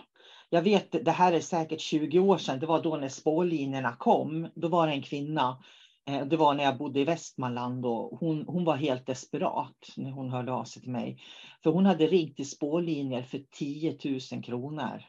Jag 0.54 0.62
vet, 0.62 1.04
det 1.04 1.10
här 1.10 1.32
är 1.32 1.40
säkert 1.40 1.80
20 1.80 2.18
år 2.18 2.38
sedan, 2.38 2.58
det 2.58 2.66
var 2.66 2.82
då 2.82 2.96
när 2.96 3.08
spårlinjerna 3.08 3.96
kom. 3.98 4.48
Då 4.54 4.68
var 4.68 4.86
det 4.86 4.92
en 4.92 5.02
kvinna 5.02 5.62
eh, 6.10 6.26
det 6.26 6.36
var 6.36 6.54
när 6.54 6.64
jag 6.64 6.78
bodde 6.78 7.00
i 7.00 7.04
Västmanland 7.04 7.86
och 7.86 8.18
hon, 8.18 8.44
hon 8.46 8.64
var 8.64 8.76
helt 8.76 9.06
desperat 9.06 9.76
när 9.96 10.10
hon 10.10 10.30
hörde 10.30 10.52
av 10.52 10.64
sig 10.64 10.82
till 10.82 10.90
mig. 10.90 11.18
För 11.62 11.70
hon 11.70 11.86
hade 11.86 12.06
ringt 12.06 12.36
till 12.36 12.50
spårlinjer 12.50 13.22
för 13.22 13.40
10 13.58 13.98
000 14.32 14.42
kronor. 14.42 15.02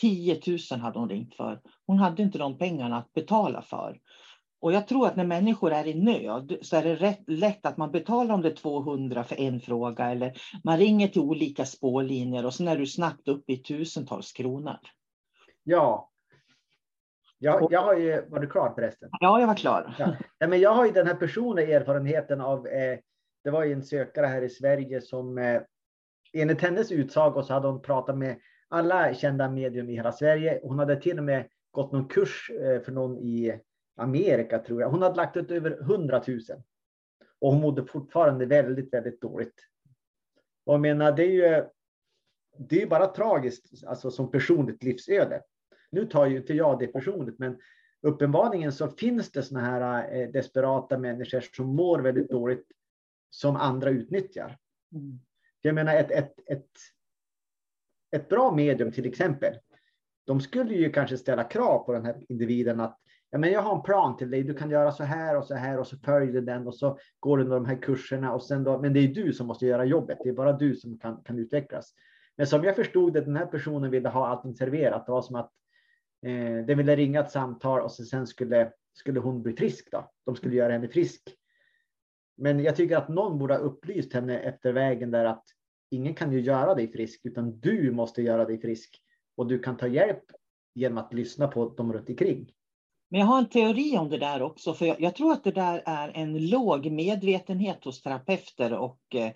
10 0.00 0.40
000 0.70 0.80
hade 0.80 0.98
hon 0.98 1.08
ringt 1.08 1.34
för. 1.34 1.60
Hon 1.86 1.98
hade 1.98 2.22
inte 2.22 2.38
de 2.38 2.58
pengarna 2.58 2.98
att 2.98 3.12
betala 3.12 3.62
för. 3.62 3.98
Och 4.60 4.72
jag 4.72 4.88
tror 4.88 5.06
att 5.06 5.16
när 5.16 5.26
människor 5.26 5.72
är 5.72 5.86
i 5.86 5.94
nöd 5.94 6.58
så 6.62 6.76
är 6.76 6.82
det 6.82 6.94
rätt, 6.94 7.22
lätt 7.26 7.66
att 7.66 7.76
man 7.76 7.92
betalar 7.92 8.34
om 8.34 8.42
det 8.42 8.48
är 8.48 8.54
200 8.54 9.24
för 9.24 9.40
en 9.40 9.60
fråga 9.60 10.10
eller 10.10 10.32
man 10.64 10.78
ringer 10.78 11.08
till 11.08 11.20
olika 11.20 11.64
spårlinjer 11.64 12.46
och 12.46 12.54
sen 12.54 12.68
är 12.68 12.76
du 12.76 12.86
snabbt 12.86 13.28
uppe 13.28 13.52
i 13.52 13.56
tusentals 13.56 14.32
kronor. 14.32 14.78
Ja, 15.62 16.10
jag, 17.38 17.68
jag 17.70 17.82
har 17.82 17.96
ju, 17.96 18.28
var 18.28 18.38
du 18.38 18.46
klar 18.46 18.72
förresten? 18.74 19.08
Ja, 19.20 19.40
jag 19.40 19.46
var 19.46 19.54
klar. 19.54 19.94
Ja. 19.98 20.16
ja. 20.38 20.48
men 20.48 20.60
jag 20.60 20.74
har 20.74 20.86
ju 20.86 20.92
den 20.92 21.06
här 21.06 21.14
personliga 21.14 21.80
erfarenheten 21.80 22.40
av, 22.40 22.66
eh, 22.66 22.98
det 23.44 23.50
var 23.50 23.64
ju 23.64 23.72
en 23.72 23.82
sökare 23.82 24.26
här 24.26 24.42
i 24.42 24.48
Sverige 24.48 25.00
som 25.00 25.38
eh, 25.38 25.62
enligt 26.32 26.62
hennes 26.62 26.92
utsago 26.92 27.42
så 27.42 27.52
hade 27.52 27.68
hon 27.68 27.82
pratat 27.82 28.18
med 28.18 28.36
alla 28.68 29.14
kända 29.14 29.50
medium 29.50 29.90
i 29.90 29.94
hela 29.94 30.12
Sverige. 30.12 30.60
Hon 30.62 30.78
hade 30.78 31.00
till 31.00 31.18
och 31.18 31.24
med 31.24 31.48
gått 31.70 31.92
någon 31.92 32.08
kurs 32.08 32.50
eh, 32.50 32.82
för 32.82 32.92
någon 32.92 33.18
i 33.18 33.60
Amerika 33.96 34.58
tror 34.58 34.80
jag. 34.80 34.90
Hon 34.90 35.02
hade 35.02 35.16
lagt 35.16 35.36
ut 35.36 35.50
över 35.50 35.80
100 35.80 36.22
000 36.26 36.40
och 37.38 37.52
hon 37.52 37.60
mådde 37.60 37.84
fortfarande 37.84 38.46
väldigt, 38.46 38.92
väldigt 38.92 39.20
dåligt. 39.20 39.66
Och 40.64 40.74
jag 40.74 40.80
menar, 40.80 41.12
det 41.12 41.22
är 41.22 41.30
ju, 41.30 41.64
det 42.58 42.82
är 42.82 42.86
bara 42.86 43.06
tragiskt, 43.06 43.84
alltså 43.86 44.10
som 44.10 44.30
personligt 44.30 44.82
livsöde. 44.82 45.42
Nu 45.90 46.06
tar 46.06 46.26
ju 46.26 46.36
inte 46.36 46.54
jag 46.54 46.78
det 46.78 46.86
personligt, 46.86 47.38
men 47.38 47.58
uppenbarligen 48.00 48.72
så 48.72 48.88
finns 48.88 49.30
det 49.32 49.42
såna 49.42 49.60
här 49.60 50.14
eh, 50.14 50.28
desperata 50.28 50.98
människor 50.98 51.40
som 51.40 51.76
mår 51.76 51.98
väldigt 51.98 52.30
dåligt 52.30 52.66
som 53.30 53.56
andra 53.56 53.90
utnyttjar. 53.90 54.58
Mm. 54.92 55.20
Jag 55.60 55.74
menar 55.74 55.96
ett, 55.96 56.10
ett, 56.10 56.34
ett, 56.46 56.70
ett 58.10 58.28
bra 58.28 58.54
medium 58.54 58.92
till 58.92 59.06
exempel. 59.06 59.58
De 60.24 60.40
skulle 60.40 60.74
ju 60.74 60.92
kanske 60.92 61.18
ställa 61.18 61.44
krav 61.44 61.84
på 61.84 61.92
den 61.92 62.04
här 62.04 62.24
individen 62.28 62.80
att 62.80 63.00
ja, 63.30 63.38
men 63.38 63.52
jag 63.52 63.62
har 63.62 63.76
en 63.76 63.82
plan 63.82 64.16
till 64.16 64.30
dig. 64.30 64.42
Du 64.42 64.54
kan 64.54 64.70
göra 64.70 64.92
så 64.92 65.04
här 65.04 65.36
och 65.36 65.44
så 65.44 65.54
här 65.54 65.78
och 65.78 65.86
så 65.86 65.96
följer 65.98 66.32
du 66.32 66.40
den 66.40 66.66
och 66.66 66.74
så 66.74 66.98
går 67.20 67.38
du 67.38 67.44
de 67.44 67.64
här 67.64 67.82
kurserna 67.82 68.32
och 68.32 68.42
sen 68.42 68.64
då. 68.64 68.78
Men 68.78 68.92
det 68.92 69.00
är 69.00 69.08
du 69.08 69.32
som 69.32 69.46
måste 69.46 69.66
göra 69.66 69.84
jobbet. 69.84 70.18
Det 70.22 70.28
är 70.28 70.32
bara 70.32 70.52
du 70.52 70.74
som 70.74 70.98
kan, 70.98 71.22
kan 71.22 71.38
utvecklas. 71.38 71.94
Men 72.36 72.46
som 72.46 72.64
jag 72.64 72.76
förstod 72.76 73.12
det, 73.12 73.20
den 73.20 73.36
här 73.36 73.46
personen 73.46 73.90
ville 73.90 74.08
ha 74.08 74.26
allting 74.26 74.54
serverat. 74.54 75.06
Det 75.06 75.12
var 75.12 75.22
som 75.22 75.36
att 75.36 75.52
Eh, 76.26 76.66
den 76.66 76.78
ville 76.78 76.96
ringa 76.96 77.20
ett 77.20 77.30
samtal 77.30 77.80
och 77.80 77.92
sen 77.92 78.26
skulle, 78.26 78.72
skulle 78.92 79.20
hon 79.20 79.42
bli 79.42 79.52
frisk. 79.52 79.88
Då. 79.90 80.10
De 80.24 80.36
skulle 80.36 80.56
göra 80.56 80.72
henne 80.72 80.88
frisk. 80.88 81.22
Men 82.36 82.60
jag 82.60 82.76
tycker 82.76 82.96
att 82.96 83.08
någon 83.08 83.38
borde 83.38 83.54
ha 83.54 83.60
upplyst 83.60 84.12
henne 84.12 84.38
efter 84.38 84.72
vägen 84.72 85.10
där 85.10 85.24
att 85.24 85.44
ingen 85.90 86.14
kan 86.14 86.32
ju 86.32 86.40
göra 86.40 86.74
dig 86.74 86.92
frisk, 86.92 87.20
utan 87.24 87.60
du 87.60 87.90
måste 87.90 88.22
göra 88.22 88.44
dig 88.44 88.60
frisk. 88.60 89.02
Och 89.36 89.46
du 89.46 89.58
kan 89.58 89.76
ta 89.76 89.86
hjälp 89.86 90.24
genom 90.74 90.98
att 90.98 91.14
lyssna 91.14 91.48
på 91.48 91.68
dem 91.68 91.92
runt 91.92 92.08
omkring. 92.08 92.52
Men 93.10 93.20
jag 93.20 93.26
har 93.26 93.38
en 93.38 93.48
teori 93.48 93.98
om 93.98 94.10
det 94.10 94.18
där 94.18 94.42
också, 94.42 94.74
för 94.74 94.86
jag, 94.86 95.00
jag, 95.00 95.14
tror 95.14 95.32
att 95.32 95.44
det 95.44 95.50
där 95.50 95.82
är 95.86 96.12
en 96.14 96.48
låg 96.48 96.90
medvetenhet 96.90 97.84
hos 97.84 98.02
terapeuter 98.02 98.72
och 98.72 99.00
eh, 99.14 99.32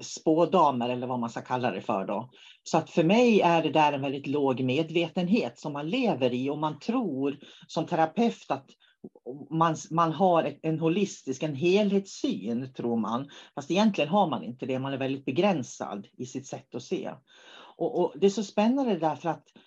spådamer 0.00 0.88
eller 0.88 1.06
vad 1.06 1.18
man 1.18 1.30
ska 1.30 1.40
kalla 1.40 1.70
det 1.70 1.80
för. 1.80 2.06
Då. 2.06 2.30
Så 2.62 2.78
att 2.78 2.90
för 2.90 3.04
mig 3.04 3.40
är 3.40 3.62
det 3.62 3.70
där 3.70 3.92
en 3.92 4.02
väldigt 4.02 4.26
låg 4.26 4.60
medvetenhet 4.60 5.58
som 5.58 5.72
man 5.72 5.90
lever 5.90 6.34
i 6.34 6.50
och 6.50 6.58
man 6.58 6.78
tror 6.78 7.38
som 7.66 7.86
terapeut 7.86 8.46
att 8.48 8.66
man, 9.50 9.76
man 9.90 10.12
har 10.12 10.58
en 10.62 10.78
holistisk, 10.78 11.42
en 11.42 11.54
helhetssyn 11.54 12.72
tror 12.74 12.96
man. 12.96 13.28
Fast 13.54 13.70
egentligen 13.70 14.10
har 14.10 14.26
man 14.26 14.44
inte 14.44 14.66
det, 14.66 14.78
man 14.78 14.92
är 14.92 14.98
väldigt 14.98 15.24
begränsad 15.24 16.06
i 16.18 16.26
sitt 16.26 16.46
sätt 16.46 16.74
att 16.74 16.82
se. 16.82 17.10
Och, 17.76 17.98
och 18.00 18.12
det 18.20 18.26
är 18.26 18.30
så 18.30 18.44
spännande 18.44 18.98
därför 18.98 19.28
att 19.28 19.44
eh, 19.56 19.62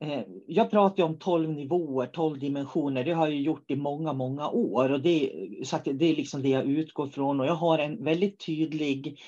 Eh, 0.00 0.22
jag 0.46 0.70
pratar 0.70 1.02
om 1.02 1.18
12 1.18 1.50
nivåer, 1.50 2.06
12 2.06 2.38
dimensioner. 2.38 3.04
Det 3.04 3.12
har 3.12 3.26
jag 3.26 3.40
gjort 3.40 3.70
i 3.70 3.76
många, 3.76 4.12
många 4.12 4.48
år. 4.48 4.92
Och 4.92 5.00
det, 5.00 5.32
så 5.64 5.78
det 5.84 6.06
är 6.06 6.16
liksom 6.16 6.42
det 6.42 6.48
jag 6.48 6.64
utgår 6.64 7.06
från. 7.06 7.40
Och 7.40 7.46
jag 7.46 7.54
har 7.54 7.78
en 7.78 8.04
väldigt 8.04 8.46
tydlig 8.46 9.20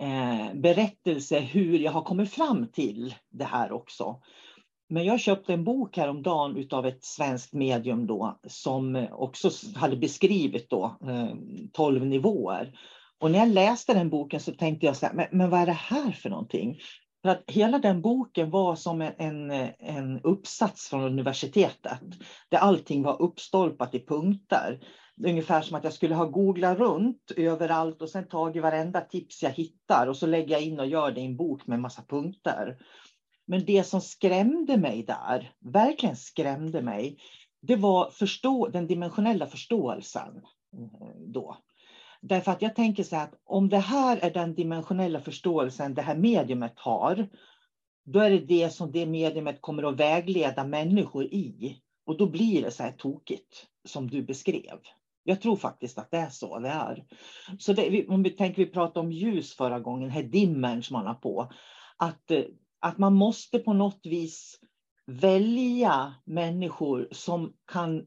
eh, 0.00 0.54
berättelse 0.54 1.40
hur 1.40 1.78
jag 1.78 1.92
har 1.92 2.02
kommit 2.02 2.30
fram 2.30 2.68
till 2.72 3.14
det 3.30 3.44
här 3.44 3.72
också. 3.72 4.20
Men 4.88 5.04
jag 5.04 5.20
köpte 5.20 5.52
en 5.52 5.64
bok 5.64 5.96
häromdagen 5.96 6.56
utav 6.56 6.86
ett 6.86 7.04
svenskt 7.04 7.52
medium 7.52 8.06
då 8.06 8.38
som 8.48 9.06
också 9.12 9.50
hade 9.76 9.96
beskrivit 9.96 10.70
då 10.70 10.96
eh, 11.08 11.34
12 11.72 12.06
nivåer. 12.06 12.78
Och 13.18 13.30
när 13.30 13.38
jag 13.38 13.48
läste 13.48 13.94
den 13.94 14.10
boken 14.10 14.40
så 14.40 14.52
tänkte 14.52 14.86
jag 14.86 14.96
så 14.96 15.06
här, 15.06 15.12
men, 15.12 15.26
men 15.32 15.50
vad 15.50 15.60
är 15.60 15.66
det 15.66 15.72
här 15.72 16.12
för 16.12 16.30
någonting? 16.30 16.78
För 17.26 17.30
att 17.30 17.50
hela 17.50 17.78
den 17.78 18.02
boken 18.02 18.50
var 18.50 18.74
som 18.74 19.00
en, 19.00 19.50
en, 19.78 20.20
uppsats 20.20 20.88
från 20.88 21.04
universitetet 21.04 22.00
där 22.48 22.58
allting 22.58 23.02
var 23.02 23.22
uppstolpat 23.22 23.94
i 23.94 24.06
punkter 24.06 24.80
ungefär 25.24 25.62
som 25.62 25.76
att 25.76 25.84
jag 25.84 25.92
skulle 25.92 26.14
ha 26.14 26.24
googlat 26.24 26.78
runt 26.78 27.32
överallt 27.36 28.02
och 28.02 28.10
sen 28.10 28.28
tagit 28.28 28.62
varenda 28.62 29.00
tips 29.00 29.42
jag 29.42 29.50
hittar 29.50 30.06
och 30.06 30.16
så 30.16 30.26
lägger 30.26 30.54
jag 30.54 30.62
in 30.62 30.80
och 30.80 30.86
gör 30.86 31.10
det 31.10 31.20
i 31.20 31.24
en 31.24 31.36
bok 31.36 31.66
med 31.66 31.80
massa 31.80 32.02
punkter. 32.02 32.78
Men 33.46 33.64
det 33.64 33.84
som 33.84 34.00
skrämde 34.00 34.76
mig 34.76 35.02
där, 35.02 35.52
verkligen 35.60 36.16
skrämde 36.16 36.82
mig, 36.82 37.18
det 37.62 37.76
var 37.76 38.10
förstå 38.10 38.68
den 38.68 38.86
dimensionella 38.86 39.46
förståelsen 39.46 40.36
eh, 40.76 41.20
då. 41.26 41.56
Därför 42.28 42.52
att 42.52 42.62
jag 42.62 42.74
tänker 42.74 43.02
så 43.02 43.16
här 43.16 43.24
att 43.24 43.40
om 43.44 43.68
det 43.68 43.78
här 43.78 44.18
är 44.22 44.30
den 44.30 44.54
dimensionella 44.54 45.20
förståelsen 45.20 45.94
det 45.94 46.02
här 46.02 46.16
mediumet 46.16 46.72
har, 46.76 47.28
då 48.04 48.20
är 48.20 48.30
det 48.30 48.38
det 48.38 48.70
som 48.70 48.92
det 48.92 49.06
mediumet 49.06 49.60
kommer 49.60 49.82
att 49.82 50.00
vägleda 50.00 50.64
människor 50.64 51.24
i. 51.24 51.76
Och 52.06 52.16
då 52.18 52.26
blir 52.26 52.62
det 52.62 52.70
så 52.70 52.82
här 52.82 52.92
tokigt 52.92 53.66
som 53.84 54.10
du 54.10 54.22
beskrev. 54.22 54.78
Jag 55.24 55.40
tror 55.40 55.56
faktiskt 55.56 55.98
att 55.98 56.10
det 56.10 56.16
är 56.16 56.28
så 56.28 56.58
det 56.58 56.68
är. 56.68 57.04
Så 57.58 57.72
det, 57.72 58.08
om 58.08 58.22
vi 58.22 58.30
tänker, 58.30 58.64
vi 58.64 58.70
pratade 58.70 59.06
om 59.06 59.12
ljus 59.12 59.56
förra 59.56 59.80
gången, 59.80 60.10
här 60.10 60.22
dimmern 60.22 60.82
som 60.82 60.94
man 60.94 61.06
har 61.06 61.14
på. 61.14 61.52
Att, 61.96 62.30
eh, 62.30 62.44
att 62.80 62.98
man 62.98 63.14
måste 63.14 63.58
på 63.58 63.72
något 63.72 64.00
vis 64.06 64.60
välja 65.06 66.14
människor 66.24 67.08
som 67.10 67.52
kan 67.72 68.06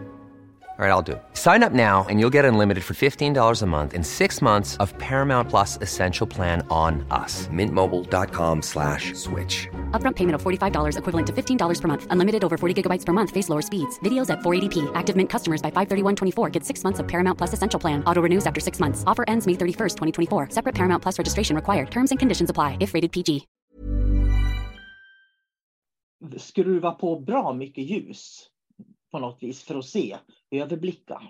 All 0.81 0.87
right, 0.87 0.93
I'll 0.93 1.03
do 1.03 1.11
it. 1.11 1.23
Sign 1.33 1.61
up 1.61 1.73
now 1.73 2.07
and 2.09 2.19
you'll 2.19 2.31
get 2.31 2.43
unlimited 2.43 2.83
for 2.83 2.95
$15 2.95 3.61
a 3.61 3.65
month 3.67 3.93
in 3.93 4.03
6 4.03 4.41
months 4.41 4.77
of 4.77 4.97
Paramount 4.97 5.47
Plus 5.47 5.77
Essential 5.79 6.25
Plan 6.25 6.65
on 6.71 7.05
us. 7.11 7.47
Mintmobile.com 7.53 8.63
slash 8.63 9.13
switch. 9.13 9.67
Upfront 9.91 10.15
payment 10.15 10.33
of 10.33 10.41
$45 10.41 10.97
equivalent 10.97 11.27
to 11.27 11.33
$15 11.33 11.81
per 11.81 11.87
month. 11.87 12.07
Unlimited 12.09 12.43
over 12.43 12.57
40 12.57 12.73
gigabytes 12.81 13.05
per 13.05 13.13
month. 13.13 13.29
Face 13.29 13.47
lower 13.47 13.61
speeds. 13.61 13.99
Videos 13.99 14.31
at 14.31 14.39
480p. 14.39 14.91
Active 14.95 15.15
Mint 15.15 15.29
customers 15.29 15.61
by 15.61 15.69
531.24 15.69 16.51
get 16.51 16.65
six 16.65 16.83
months 16.83 16.99
of 16.99 17.07
Paramount 17.07 17.37
Plus 17.37 17.53
Essential 17.53 17.79
Plan. 17.79 18.03
Auto 18.05 18.19
renews 18.19 18.47
after 18.47 18.59
six 18.59 18.79
months. 18.79 19.03
Offer 19.05 19.25
ends 19.27 19.45
May 19.45 19.53
31st, 19.53 19.97
2024. 20.29 20.49
Separate 20.49 20.73
Paramount 20.73 21.03
Plus 21.03 21.15
registration 21.19 21.55
required. 21.55 21.91
Terms 21.91 22.09
and 22.09 22.17
conditions 22.17 22.49
apply 22.49 22.77
if 22.79 22.95
rated 22.95 23.11
PG. 23.11 23.45
skruva 26.37 26.91
på 26.91 27.19
bra 27.19 27.53
mycket 27.53 27.83
ljus 27.83 28.49
på 29.11 29.19
något 29.19 29.43
vis 29.43 29.63
för 29.63 29.75
att 29.77 29.85
se, 29.85 30.17
överblicka. 30.51 31.21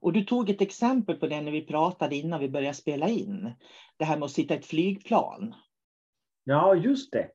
Och 0.00 0.12
du 0.12 0.24
tog 0.24 0.50
ett 0.50 0.60
exempel 0.60 1.16
på 1.16 1.26
det 1.26 1.40
när 1.40 1.52
vi 1.52 1.66
pratade 1.66 2.16
innan 2.16 2.40
vi 2.40 2.48
började 2.48 2.74
spela 2.74 3.08
in. 3.08 3.52
Det 3.96 4.04
här 4.04 4.18
med 4.18 4.24
att 4.24 4.32
sitta 4.32 4.54
i 4.54 4.56
ett 4.56 4.66
flygplan. 4.66 5.54
Ja, 6.44 6.74
just 6.74 7.12
det. 7.12 7.30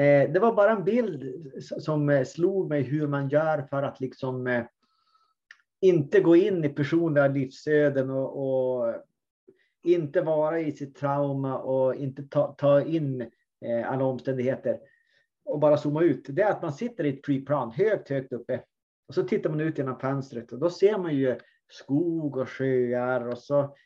Eh, 0.00 0.32
det 0.32 0.40
var 0.40 0.54
bara 0.54 0.70
en 0.70 0.84
bild 0.84 1.52
som 1.62 2.08
eh, 2.10 2.24
slog 2.24 2.68
mig 2.68 2.82
hur 2.82 3.06
man 3.08 3.28
gör 3.28 3.62
för 3.62 3.82
att 3.82 4.00
liksom 4.00 4.46
eh, 4.46 4.64
inte 5.80 6.20
gå 6.20 6.36
in 6.36 6.64
i 6.64 6.68
personliga 6.68 7.28
livsöden 7.28 8.10
och, 8.10 8.38
och 8.38 8.94
inte 9.84 10.20
vara 10.20 10.60
i 10.60 10.72
sitt 10.72 10.96
trauma 10.96 11.58
och 11.58 11.94
inte 11.94 12.22
ta, 12.22 12.52
ta 12.52 12.82
in 12.82 13.30
alla 13.86 14.04
omständigheter 14.04 14.78
och 15.44 15.60
bara 15.60 15.76
zooma 15.76 16.02
ut. 16.02 16.26
Det 16.28 16.42
är 16.42 16.50
att 16.50 16.62
man 16.62 16.72
sitter 16.72 17.04
i 17.04 17.08
ett 17.08 17.24
flygplan 17.24 17.70
högt, 17.70 18.08
högt 18.08 18.32
uppe 18.32 18.62
och 19.08 19.14
så 19.14 19.22
tittar 19.22 19.50
man 19.50 19.60
ut 19.60 19.78
genom 19.78 19.98
fönstret 19.98 20.52
och 20.52 20.58
då 20.58 20.70
ser 20.70 20.98
man 20.98 21.14
ju 21.14 21.38
skog 21.68 22.36
och 22.36 22.48
sjöar 22.48 23.28
och 23.28 23.38
så. 23.38 23.76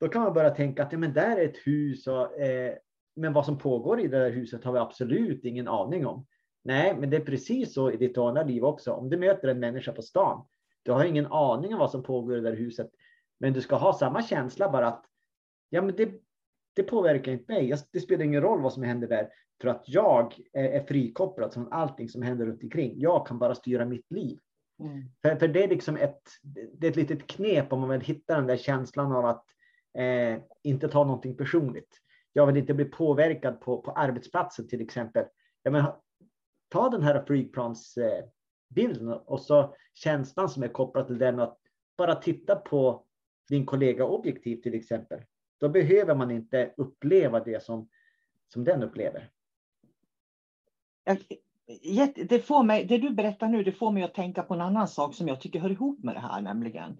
Då 0.00 0.08
kan 0.08 0.22
man 0.22 0.32
börja 0.32 0.50
tänka 0.50 0.82
att 0.82 0.92
ja, 0.92 0.98
men 0.98 1.12
där 1.12 1.36
är 1.36 1.44
ett 1.44 1.66
hus 1.66 2.06
och 2.06 2.38
eh, 2.38 2.74
men 3.16 3.32
vad 3.32 3.44
som 3.44 3.58
pågår 3.58 4.00
i 4.00 4.08
det 4.08 4.18
där 4.18 4.30
huset 4.30 4.64
har 4.64 4.72
vi 4.72 4.78
absolut 4.78 5.44
ingen 5.44 5.68
aning 5.68 6.06
om. 6.06 6.26
Nej, 6.64 6.96
men 6.96 7.10
det 7.10 7.16
är 7.16 7.24
precis 7.24 7.74
så 7.74 7.90
i 7.90 7.96
ditt 7.96 8.16
vanliga 8.16 8.44
liv 8.44 8.64
också. 8.64 8.92
Om 8.92 9.10
du 9.10 9.16
möter 9.16 9.48
en 9.48 9.60
människa 9.60 9.92
på 9.92 10.02
stan, 10.02 10.46
du 10.82 10.92
har 10.92 11.04
ingen 11.04 11.26
aning 11.26 11.72
om 11.72 11.78
vad 11.78 11.90
som 11.90 12.02
pågår 12.02 12.36
i 12.36 12.40
det 12.40 12.50
där 12.50 12.56
huset, 12.56 12.90
men 13.40 13.52
du 13.52 13.60
ska 13.60 13.76
ha 13.76 13.92
samma 13.92 14.22
känsla 14.22 14.70
bara 14.70 14.86
att 14.86 15.04
ja, 15.70 15.82
men 15.82 15.96
det, 15.96 16.12
det 16.76 16.82
påverkar 16.82 17.32
inte 17.32 17.52
mig. 17.52 17.74
Det 17.92 18.00
spelar 18.00 18.24
ingen 18.24 18.42
roll 18.42 18.62
vad 18.62 18.72
som 18.72 18.82
händer 18.82 19.08
där, 19.08 19.28
för 19.62 19.68
att 19.68 19.84
jag 19.86 20.34
är 20.52 20.84
frikopplad 20.84 21.54
från 21.54 21.72
allting 21.72 22.08
som 22.08 22.22
händer 22.22 22.46
runt 22.46 22.62
omkring. 22.62 22.92
Jag 22.96 23.26
kan 23.26 23.38
bara 23.38 23.54
styra 23.54 23.84
mitt 23.84 24.10
liv. 24.10 24.38
Mm. 24.80 25.04
För, 25.22 25.36
för, 25.36 25.48
det 25.48 25.64
är 25.64 25.68
liksom 25.68 25.96
ett, 25.96 26.22
det 26.72 26.86
är 26.86 26.90
ett 26.90 26.96
litet 26.96 27.26
knep 27.26 27.72
om 27.72 27.80
man 27.80 27.88
vill 27.88 28.00
hitta 28.00 28.36
den 28.36 28.46
där 28.46 28.56
känslan 28.56 29.12
av 29.12 29.26
att 29.26 29.44
eh, 29.98 30.42
inte 30.62 30.88
ta 30.88 31.04
någonting 31.04 31.36
personligt 31.36 32.00
jag 32.36 32.46
vill 32.46 32.56
inte 32.56 32.74
bli 32.74 32.84
påverkad 32.84 33.60
på, 33.60 33.82
på 33.82 33.90
arbetsplatsen 33.90 34.68
till 34.68 34.80
exempel. 34.80 35.24
Jag 35.62 35.72
menar, 35.72 36.00
ta 36.68 36.88
den 36.88 37.02
här 37.02 37.24
flygplansbilden 37.26 39.08
och 39.08 39.40
så 39.40 39.74
känslan 39.92 40.48
som 40.48 40.62
är 40.62 40.68
kopplad 40.68 41.06
till 41.06 41.18
den 41.18 41.40
att 41.40 41.58
bara 41.96 42.14
titta 42.14 42.56
på 42.56 43.04
din 43.48 43.66
kollega 43.66 44.04
objektivt 44.04 44.62
till 44.62 44.74
exempel. 44.74 45.22
Då 45.58 45.68
behöver 45.68 46.14
man 46.14 46.30
inte 46.30 46.74
uppleva 46.76 47.40
det 47.40 47.62
som, 47.62 47.88
som 48.48 48.64
den 48.64 48.82
upplever. 48.82 49.30
Det, 52.28 52.46
får 52.46 52.62
mig, 52.62 52.84
det 52.84 52.98
du 52.98 53.10
berättar 53.10 53.48
nu 53.48 53.62
det 53.62 53.72
får 53.72 53.90
mig 53.90 54.02
att 54.02 54.14
tänka 54.14 54.42
på 54.42 54.54
en 54.54 54.60
annan 54.60 54.88
sak 54.88 55.14
som 55.14 55.28
jag 55.28 55.40
tycker 55.40 55.60
hör 55.60 55.70
ihop 55.70 56.04
med 56.04 56.14
det 56.14 56.20
här 56.20 56.40
nämligen 56.40 56.96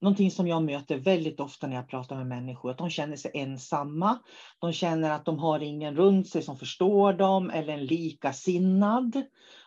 någonting 0.00 0.30
som 0.30 0.48
jag 0.48 0.62
möter 0.62 0.96
väldigt 0.96 1.40
ofta 1.40 1.66
när 1.66 1.76
jag 1.76 1.88
pratar 1.88 2.16
med 2.16 2.26
människor, 2.26 2.70
att 2.70 2.78
de 2.78 2.90
känner 2.90 3.16
sig 3.16 3.30
ensamma. 3.34 4.18
De 4.60 4.72
känner 4.72 5.10
att 5.10 5.24
de 5.24 5.38
har 5.38 5.60
ingen 5.60 5.96
runt 5.96 6.28
sig 6.28 6.42
som 6.42 6.56
förstår 6.56 7.12
dem 7.12 7.50
eller 7.50 7.72
en 7.72 7.86
likasinnad 7.86 9.22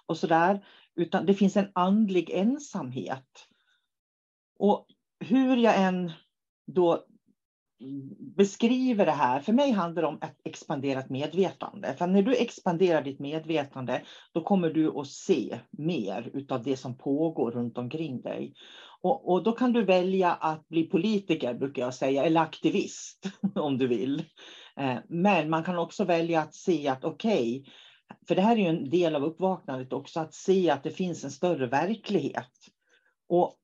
och 0.05 0.17
så 0.17 0.27
där. 0.27 0.65
Utan 0.95 1.25
det 1.25 1.33
finns 1.33 1.57
en 1.57 1.71
andlig 1.73 2.29
ensamhet. 2.29 3.47
Och 4.59 4.87
hur 5.19 5.57
jag 5.57 5.81
än 5.81 6.11
då 6.67 7.05
beskriver 8.37 9.05
det 9.05 9.11
här, 9.11 9.39
för 9.39 9.53
mig 9.53 9.71
handlar 9.71 10.01
det 10.01 10.07
om 10.07 10.19
ett 10.21 10.39
expanderat 10.43 11.09
medvetande. 11.09 11.95
För 11.97 12.07
när 12.07 12.21
du 12.21 12.35
expanderar 12.35 13.01
ditt 13.01 13.19
medvetande, 13.19 14.01
då 14.33 14.43
kommer 14.43 14.69
du 14.69 14.99
att 14.99 15.07
se 15.07 15.59
mer 15.71 16.31
utav 16.33 16.63
det 16.63 16.77
som 16.77 16.97
pågår 16.97 17.51
runt 17.51 17.77
omkring 17.77 18.21
dig. 18.21 18.53
Och, 19.01 19.31
och, 19.31 19.43
då 19.43 19.51
kan 19.51 19.73
du 19.73 19.85
välja 19.85 20.33
att 20.33 20.67
bli 20.67 20.83
politiker, 20.83 21.53
brukar 21.53 21.81
jag 21.81 21.93
säga, 21.93 22.23
eller 22.23 22.41
aktivist 22.41 23.25
om 23.55 23.77
du 23.77 23.87
vill. 23.87 24.23
Eh, 24.77 24.97
men 25.09 25.49
man 25.49 25.63
kan 25.63 25.77
också 25.77 26.03
välja 26.03 26.41
att 26.41 26.55
se 26.55 26.87
att 26.87 27.03
okej, 27.03 27.59
okay, 27.59 27.73
för 28.27 28.35
det 28.35 28.41
här 28.41 28.55
är 28.55 28.59
ju 28.59 28.67
en 28.67 28.89
del 28.89 29.15
av 29.15 29.23
uppvaknandet 29.23 29.93
också, 29.93 30.19
att 30.19 30.33
se 30.33 30.69
att 30.69 30.83
det 30.83 30.91
finns 30.91 31.23
en 31.23 31.31
större 31.31 31.67
verklighet. 31.67 32.51
Och 33.29 33.55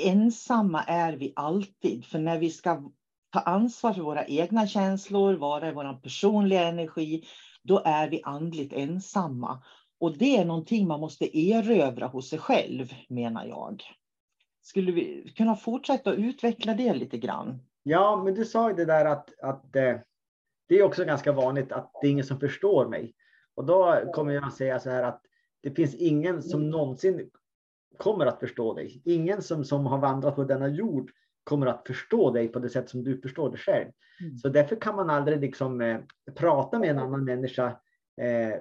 ensamma 0.00 0.82
är 0.82 1.12
vi 1.12 1.32
alltid, 1.36 2.04
för 2.04 2.18
när 2.18 2.38
vi 2.38 2.50
ska 2.50 2.90
ta 3.34 3.40
ansvar 3.40 3.92
för 3.92 4.02
våra 4.02 4.26
egna 4.26 4.66
känslor, 4.66 5.34
vara 5.34 5.68
i 5.68 5.72
vår 5.72 6.02
personliga 6.02 6.62
energi, 6.62 7.24
då 7.62 7.82
är 7.84 8.08
vi 8.08 8.20
andligt 8.24 8.72
ensamma. 8.72 9.62
Och 10.00 10.18
det 10.18 10.36
är 10.36 10.44
någonting 10.44 10.88
man 10.88 11.00
måste 11.00 11.38
erövra 11.38 12.06
hos 12.06 12.30
sig 12.30 12.38
själv, 12.38 12.92
menar 13.08 13.44
jag. 13.44 13.82
Skulle 14.62 14.92
vi 14.92 15.32
kunna 15.36 15.56
fortsätta 15.56 16.12
utveckla 16.12 16.74
det 16.74 16.94
lite 16.94 17.18
grann? 17.18 17.62
Ja, 17.82 18.22
men 18.24 18.34
du 18.34 18.44
sa 18.44 18.68
ju 18.70 18.76
det 18.76 18.84
där 18.84 19.04
att, 19.04 19.40
att 19.40 19.76
eh, 19.76 19.96
det 20.68 20.78
är 20.78 20.82
också 20.82 21.04
ganska 21.04 21.32
vanligt 21.32 21.72
att 21.72 21.92
det 22.00 22.06
är 22.06 22.10
ingen 22.10 22.24
som 22.24 22.40
förstår 22.40 22.88
mig. 22.88 23.14
Och 23.54 23.64
då 23.64 24.10
kommer 24.14 24.32
jag 24.32 24.44
att 24.44 24.54
säga 24.54 24.80
så 24.80 24.90
här 24.90 25.02
att 25.02 25.22
det 25.62 25.70
finns 25.70 25.94
ingen 25.94 26.42
som 26.42 26.70
någonsin 26.70 27.30
kommer 27.96 28.26
att 28.26 28.40
förstå 28.40 28.74
dig. 28.74 29.02
Ingen 29.04 29.42
som, 29.42 29.64
som 29.64 29.86
har 29.86 29.98
vandrat 29.98 30.36
på 30.36 30.44
denna 30.44 30.68
jord 30.68 31.10
kommer 31.44 31.66
att 31.66 31.86
förstå 31.86 32.30
dig 32.30 32.48
på 32.48 32.58
det 32.58 32.68
sätt 32.68 32.88
som 32.88 33.04
du 33.04 33.20
förstår 33.20 33.50
dig 33.50 33.58
själv. 33.58 33.90
Mm. 34.20 34.38
Så 34.38 34.48
därför 34.48 34.76
kan 34.76 34.96
man 34.96 35.10
aldrig 35.10 35.40
liksom, 35.40 35.80
eh, 35.80 35.98
prata 36.34 36.78
med 36.78 36.90
en 36.90 36.98
annan 36.98 37.24
människa 37.24 37.66
eh, 38.20 38.58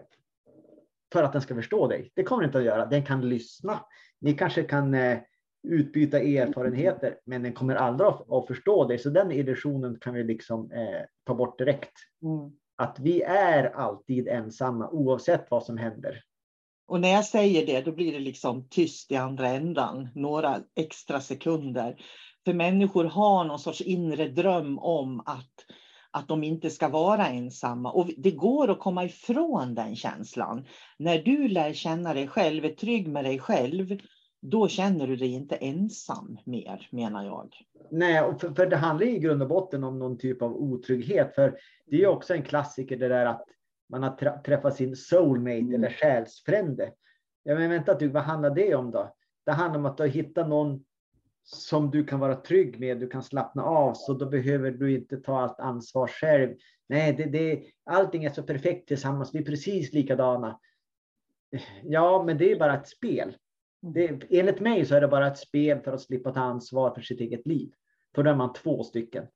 för 1.14 1.24
att 1.24 1.34
den 1.34 1.42
ska 1.42 1.56
förstå 1.56 1.88
dig. 1.88 2.12
Det 2.14 2.24
kommer 2.24 2.44
inte 2.44 2.58
att 2.58 2.64
göra. 2.64 2.86
Den 2.86 3.06
kan 3.06 3.30
lyssna. 3.30 3.86
Ni 4.22 4.34
kanske 4.34 4.64
kan 4.64 4.94
eh, 4.94 5.20
utbyta 5.68 6.20
erfarenheter, 6.20 7.18
men 7.26 7.44
den 7.44 7.54
kommer 7.54 7.76
aldrig 7.76 8.08
att, 8.08 8.32
att, 8.32 8.48
förstå 8.48 8.88
dig. 8.88 9.00
Så 9.00 9.10
den 9.10 9.32
illusionen 9.32 9.98
kan 10.02 10.14
vi 10.14 10.24
liksom 10.24 10.72
eh, 10.72 11.02
ta 11.24 11.36
bort 11.36 11.58
direkt. 11.58 11.94
Mm. 12.24 12.52
Att 12.76 13.00
vi 13.00 13.22
är 13.22 13.64
alltid 13.64 14.28
ensamma 14.28 14.90
oavsett 14.90 15.52
vad 15.52 15.64
som 15.64 15.78
händer. 15.78 16.24
Och 16.88 17.02
när 17.02 17.10
jag 17.10 17.26
säger 17.26 17.66
det, 17.66 17.82
då 17.82 17.92
blir 17.92 18.12
det 18.12 18.20
liksom 18.20 18.68
tyst 18.70 19.12
i 19.12 19.16
andra 19.16 19.48
ändan, 19.48 20.10
några 20.16 20.62
extra 20.76 21.22
sekunder. 21.22 21.96
För 22.46 22.54
människor 22.54 23.06
har 23.06 23.44
någon 23.44 23.60
sorts 23.60 23.82
inre 23.82 24.28
dröm 24.28 24.80
om 24.80 25.20
att, 25.20 25.66
att 26.12 26.28
de 26.28 26.44
inte 26.44 26.70
ska 26.70 26.90
vara 26.90 27.28
ensamma. 27.28 27.92
Och 27.92 28.10
det 28.18 28.32
går 28.32 28.72
att 28.72 28.80
komma 28.80 29.04
ifrån 29.04 29.76
den 29.76 29.96
känslan. 29.96 30.66
När 30.98 31.18
du 31.18 31.48
lär 31.48 31.74
känna 31.74 32.14
dig 32.14 32.28
själv, 32.28 32.66
är 32.66 32.70
trygg 32.70 33.08
med 33.08 33.26
dig 33.26 33.40
själv, 33.40 33.98
då 34.42 34.68
känner 34.68 35.08
du 35.08 35.16
dig 35.16 35.34
inte 35.34 35.56
ensam 35.56 36.38
mer, 36.46 36.88
menar 36.92 37.26
jag. 37.26 37.54
Nej, 37.92 38.40
för, 38.40 38.54
för 38.54 38.66
det 38.66 38.76
handlar 38.76 39.08
i 39.08 39.20
grund 39.20 39.42
och 39.42 39.48
botten 39.48 39.84
om 39.84 40.00
någon 40.00 40.18
typ 40.18 40.42
av 40.42 40.56
otrygghet. 40.56 41.36
För 41.36 41.58
det 41.86 42.04
är 42.04 42.08
också 42.08 42.34
en 42.34 42.44
klassiker 42.44 42.98
det 42.98 43.08
där 43.08 43.26
att 43.26 43.46
man 43.90 44.04
har 44.04 44.42
träffat 44.42 44.76
sin 44.76 44.96
soulmate 44.96 45.58
mm. 45.58 45.74
eller 45.74 45.90
själsfrände. 45.90 46.92
Ja, 47.44 47.56
men 47.56 47.70
vänta 47.70 47.94
du, 47.94 48.08
vad 48.08 48.24
handlar 48.24 48.50
det 48.50 48.76
om 48.76 48.92
då? 48.92 49.16
Det 49.46 49.52
handlar 49.52 49.80
om 49.80 49.86
att 49.86 49.98
du 49.98 50.04
har 50.04 50.08
hittat 50.08 50.50
någon 50.50 50.84
som 51.44 51.92
du 51.92 52.06
kan 52.06 52.20
vara 52.20 52.36
trygg 52.36 52.80
med, 52.80 53.00
du 53.00 53.08
kan 53.08 53.24
slappna 53.24 53.64
av, 53.64 53.94
så 53.94 54.14
då 54.14 54.26
behöver 54.26 54.72
du 54.72 54.96
inte 54.96 55.18
ta 55.18 55.40
allt 55.40 55.60
ansvar 55.60 56.08
själv. 56.08 56.56
Nej, 56.90 57.14
det, 57.14 57.24
det, 57.24 57.64
allting 57.86 58.24
är 58.24 58.30
så 58.30 58.44
perfekt 58.44 58.88
tillsammans, 58.88 59.36
vi 59.36 59.40
är 59.40 59.46
precis 59.46 59.94
likadana. 59.94 60.60
Ja, 61.84 62.24
men 62.26 62.38
det 62.38 62.52
är 62.52 62.60
bara 62.60 62.78
ett 62.78 62.88
spel. 62.88 63.36
Det, 63.82 64.24
enligt 64.30 64.60
mig 64.60 64.86
så 64.86 64.96
är 64.96 65.02
det 65.02 65.08
bara 65.08 65.28
ett 65.28 65.38
spel 65.38 65.80
för 65.80 65.94
att 65.94 66.02
slippa 66.02 66.32
ta 66.32 66.40
ansvar 66.40 66.94
för 66.96 67.02
sitt 67.02 67.20
eget 67.20 67.48
liv. 67.48 67.72
För 68.16 68.24
då 68.24 68.32
är 68.32 68.36
man 68.36 68.54
två 68.54 68.84
stycken. 68.84 69.28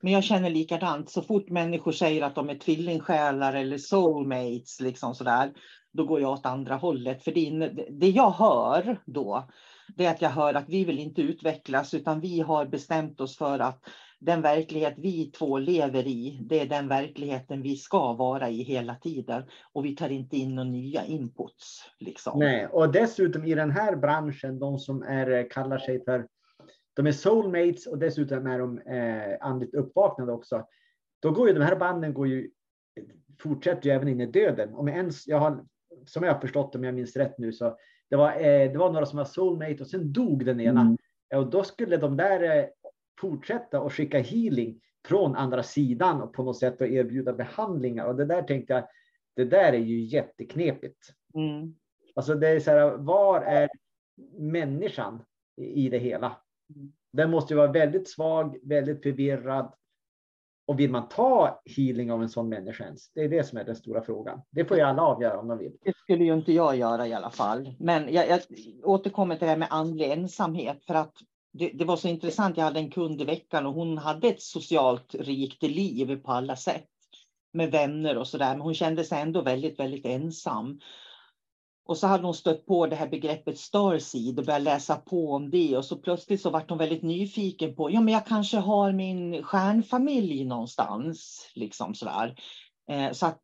Men 0.00 0.12
jag 0.12 0.24
känner 0.24 0.50
likadant. 0.50 1.10
Så 1.10 1.22
fort 1.22 1.48
människor 1.48 1.92
säger 1.92 2.22
att 2.22 2.34
de 2.34 2.50
är 2.50 2.54
tvillingsjälar 2.54 3.54
eller 3.54 3.78
soulmates, 3.78 4.80
liksom 4.80 5.14
sådär, 5.14 5.52
då 5.92 6.04
går 6.04 6.20
jag 6.20 6.32
åt 6.32 6.46
andra 6.46 6.74
hållet. 6.74 7.24
För 7.24 7.32
det, 7.32 7.68
det 7.90 8.08
jag 8.08 8.30
hör 8.30 9.00
då, 9.06 9.48
det 9.96 10.06
är 10.06 10.10
att 10.10 10.22
jag 10.22 10.30
hör 10.30 10.54
att 10.54 10.68
vi 10.68 10.84
vill 10.84 10.98
inte 10.98 11.22
utvecklas, 11.22 11.94
utan 11.94 12.20
vi 12.20 12.40
har 12.40 12.66
bestämt 12.66 13.20
oss 13.20 13.36
för 13.36 13.58
att 13.58 13.84
den 14.20 14.42
verklighet 14.42 14.94
vi 14.96 15.30
två 15.30 15.58
lever 15.58 16.06
i, 16.06 16.38
det 16.42 16.60
är 16.60 16.66
den 16.66 16.88
verkligheten 16.88 17.62
vi 17.62 17.76
ska 17.76 18.12
vara 18.12 18.50
i 18.50 18.62
hela 18.62 18.94
tiden. 18.94 19.42
Och 19.72 19.84
vi 19.84 19.96
tar 19.96 20.08
inte 20.08 20.36
in 20.36 20.54
några 20.54 20.70
nya 20.70 21.04
inputs. 21.04 21.90
Liksom. 21.98 22.38
Nej, 22.38 22.66
och 22.66 22.92
dessutom 22.92 23.44
i 23.44 23.54
den 23.54 23.70
här 23.70 23.96
branschen, 23.96 24.58
de 24.58 24.78
som 24.78 25.02
är, 25.02 25.30
eh, 25.30 25.44
kallar 25.50 25.78
sig 25.78 26.04
för 26.04 26.26
de 26.98 27.06
är 27.06 27.12
soulmates 27.12 27.86
och 27.86 27.98
dessutom 27.98 28.46
är 28.46 28.58
de 28.58 28.78
eh, 28.78 29.36
andligt 29.40 29.74
uppvaknade 29.74 30.32
också. 30.32 30.66
Då 31.20 31.30
går 31.30 31.48
ju 31.48 31.54
de 31.54 31.64
här 31.64 31.76
banden 31.76 32.14
går 32.14 32.28
ju, 32.28 32.50
fortsätter 33.40 33.88
ju 33.88 33.94
även 33.94 34.08
in 34.08 34.20
i 34.20 34.26
döden. 34.26 34.74
Om 34.74 34.88
jag 34.88 34.96
ens, 34.96 35.26
jag 35.26 35.38
har, 35.38 35.64
som 36.06 36.22
jag 36.22 36.34
har 36.34 36.40
förstått 36.40 36.74
om 36.74 36.84
jag 36.84 36.94
minns 36.94 37.16
rätt 37.16 37.38
nu, 37.38 37.52
så 37.52 37.76
det 38.10 38.16
var, 38.16 38.32
eh, 38.32 38.72
det 38.72 38.78
var 38.78 38.92
några 38.92 39.06
som 39.06 39.16
var 39.16 39.24
soulmate 39.24 39.80
och 39.80 39.86
sen 39.86 40.12
dog 40.12 40.44
den 40.44 40.60
ena. 40.60 40.80
Mm. 40.80 40.96
Och 41.34 41.50
då 41.50 41.64
skulle 41.64 41.96
de 41.96 42.16
där 42.16 42.58
eh, 42.58 42.64
fortsätta 43.20 43.80
och 43.80 43.92
skicka 43.92 44.18
healing 44.18 44.80
från 45.08 45.36
andra 45.36 45.62
sidan 45.62 46.22
och 46.22 46.32
på 46.32 46.42
något 46.42 46.58
sätt 46.58 46.80
och 46.80 46.86
erbjuda 46.86 47.32
behandlingar. 47.32 48.06
Och 48.06 48.16
det 48.16 48.24
där 48.24 48.42
tänkte 48.42 48.72
jag, 48.72 48.84
det 49.36 49.44
där 49.44 49.72
är 49.72 49.78
ju 49.78 50.00
jätteknepigt. 50.00 50.98
Mm. 51.34 51.74
Alltså 52.14 52.34
det 52.34 52.48
är 52.48 52.60
så 52.60 52.70
här, 52.70 52.96
var 52.96 53.40
är 53.40 53.68
människan 54.38 55.22
i 55.56 55.88
det 55.88 55.98
hela? 55.98 56.36
Den 57.12 57.30
måste 57.30 57.54
ju 57.54 57.58
vara 57.58 57.72
väldigt 57.72 58.08
svag, 58.08 58.58
väldigt 58.62 59.02
förvirrad. 59.02 59.74
Och 60.68 60.80
vill 60.80 60.90
man 60.90 61.08
ta 61.08 61.62
healing 61.76 62.12
av 62.12 62.22
en 62.22 62.28
sån 62.28 62.48
människa 62.48 62.84
ens? 62.84 63.12
Det 63.12 63.20
är 63.20 63.28
det 63.28 63.44
som 63.44 63.58
är 63.58 63.64
den 63.64 63.76
stora 63.76 64.02
frågan. 64.02 64.40
Det 64.50 64.64
får 64.64 64.76
ju 64.76 64.82
alla 64.82 65.02
avgöra 65.02 65.38
om 65.38 65.48
de 65.48 65.58
vill. 65.58 65.72
Det 65.84 65.96
skulle 65.96 66.24
ju 66.24 66.34
inte 66.34 66.52
jag 66.52 66.76
göra 66.76 67.06
i 67.06 67.14
alla 67.14 67.30
fall. 67.30 67.74
Men 67.78 68.12
jag, 68.12 68.28
jag 68.28 68.40
återkommer 68.84 69.36
till 69.36 69.44
det 69.44 69.50
här 69.50 69.56
med 69.56 69.68
andlig 69.70 70.12
ensamhet. 70.12 70.84
För 70.84 70.94
att 70.94 71.12
det, 71.52 71.70
det, 71.74 71.84
var 71.84 71.96
så 71.96 72.08
intressant. 72.08 72.56
Jag 72.56 72.64
hade 72.64 72.80
en 72.80 72.90
kund 72.90 73.20
i 73.20 73.24
veckan 73.24 73.66
och 73.66 73.74
hon 73.74 73.98
hade 73.98 74.28
ett 74.28 74.42
socialt 74.42 75.14
rikt 75.14 75.62
liv 75.62 76.16
på 76.16 76.32
alla 76.32 76.56
sätt. 76.56 76.88
Med 77.52 77.70
vänner 77.70 78.18
och 78.18 78.26
sådär. 78.26 78.50
Men 78.50 78.60
hon 78.60 78.74
kände 78.74 79.04
sig 79.04 79.20
ändå 79.22 79.42
väldigt, 79.42 79.80
väldigt 79.80 80.06
ensam. 80.06 80.80
Och 81.88 81.98
så 81.98 82.06
hade 82.06 82.24
hon 82.24 82.34
stött 82.34 82.66
på 82.66 82.86
det 82.86 82.96
här 82.96 83.08
begreppet 83.08 83.58
starseed 83.58 84.38
och 84.38 84.44
börjat 84.44 84.62
läsa 84.62 84.96
på 84.96 85.32
om 85.32 85.50
det. 85.50 85.76
Och 85.76 85.84
så 85.84 85.96
plötsligt 85.96 86.40
så 86.40 86.50
vart 86.50 86.70
hon 86.70 86.78
väldigt 86.78 87.02
nyfiken 87.02 87.74
på, 87.74 87.90
ja 87.90 88.00
men 88.00 88.14
jag 88.14 88.26
kanske 88.26 88.56
har 88.56 88.92
min 88.92 89.42
stjärnfamilj 89.42 90.44
någonstans. 90.44 91.48
Liksom 91.54 91.94
sådär. 91.94 92.36
Eh, 92.90 93.12
så 93.12 93.26
att 93.26 93.42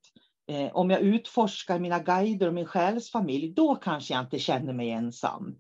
eh, 0.49 0.77
om 0.77 0.91
jag 0.91 1.01
utforskar 1.01 1.79
mina 1.79 1.99
guider 1.99 2.49
och 2.49 2.55
min 2.55 2.67
själsfamilj, 2.67 3.53
då 3.53 3.75
kanske 3.75 4.15
jag 4.15 4.23
inte 4.23 4.39
känner 4.39 4.73
mig 4.73 4.91
ensam. 4.91 5.57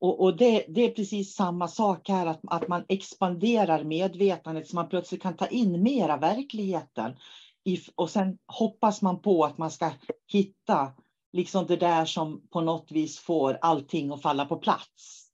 Och, 0.00 0.20
och 0.20 0.36
det, 0.36 0.64
det, 0.68 0.80
är 0.80 0.90
precis 0.90 1.34
samma 1.34 1.68
sak 1.68 2.08
här, 2.08 2.26
att, 2.26 2.40
att 2.46 2.68
man 2.68 2.84
expanderar 2.88 3.84
medvetandet 3.84 4.68
så 4.68 4.76
man 4.76 4.88
plötsligt 4.88 5.22
kan 5.22 5.36
ta 5.36 5.46
in 5.46 5.82
mera 5.82 6.16
verkligheten. 6.16 7.16
I, 7.64 7.80
och 7.94 8.10
sen 8.10 8.38
hoppas 8.46 9.02
man 9.02 9.22
på 9.22 9.44
att 9.44 9.58
man 9.58 9.70
ska 9.70 9.90
hitta 10.32 10.92
liksom 11.32 11.66
det 11.66 11.76
där 11.76 12.04
som 12.04 12.48
på 12.48 12.60
något 12.60 12.92
vis 12.92 13.18
får 13.18 13.58
allting 13.60 14.12
att 14.12 14.22
falla 14.22 14.46
på 14.46 14.56
plats. 14.56 15.28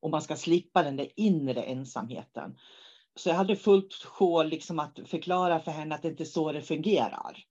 Och 0.00 0.10
man 0.10 0.22
ska 0.22 0.36
slippa 0.36 0.82
den 0.82 0.96
där 0.96 1.08
inre 1.16 1.62
ensamheten. 1.62 2.56
Så 3.14 3.28
jag 3.28 3.36
hade 3.36 3.56
fullt 3.56 3.94
sjå 3.94 4.42
liksom 4.42 4.78
att 4.78 4.98
förklara 5.06 5.60
för 5.60 5.70
henne 5.70 5.94
att 5.94 6.02
det 6.02 6.08
inte 6.08 6.22
är 6.22 6.24
så 6.24 6.52
det 6.52 6.62
fungerar. 6.62 7.44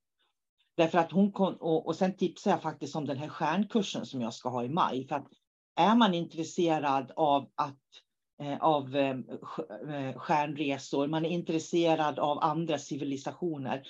Därför 0.77 0.97
att 0.97 1.11
hon 1.11 1.31
kom, 1.31 1.53
och, 1.53 1.87
och 1.87 1.95
sen 1.95 2.17
tipsade 2.17 2.53
jag 2.53 2.61
faktiskt 2.61 2.95
om 2.95 3.05
den 3.05 3.17
här 3.17 3.27
stjärnkursen 3.27 4.05
som 4.05 4.21
jag 4.21 4.33
ska 4.33 4.49
ha 4.49 4.63
i 4.63 4.69
maj. 4.69 5.07
För 5.07 5.15
att 5.15 5.27
är 5.75 5.95
man 5.95 6.13
intresserad 6.13 7.11
av 7.15 7.49
att 7.55 7.79
eh, 8.41 8.57
av 8.61 8.95
eh, 8.95 9.17
eh, 9.89 10.17
stjärnresor, 10.17 11.07
man 11.07 11.25
är 11.25 11.29
intresserad 11.29 12.19
av 12.19 12.39
andra 12.43 12.77
civilisationer, 12.77 13.83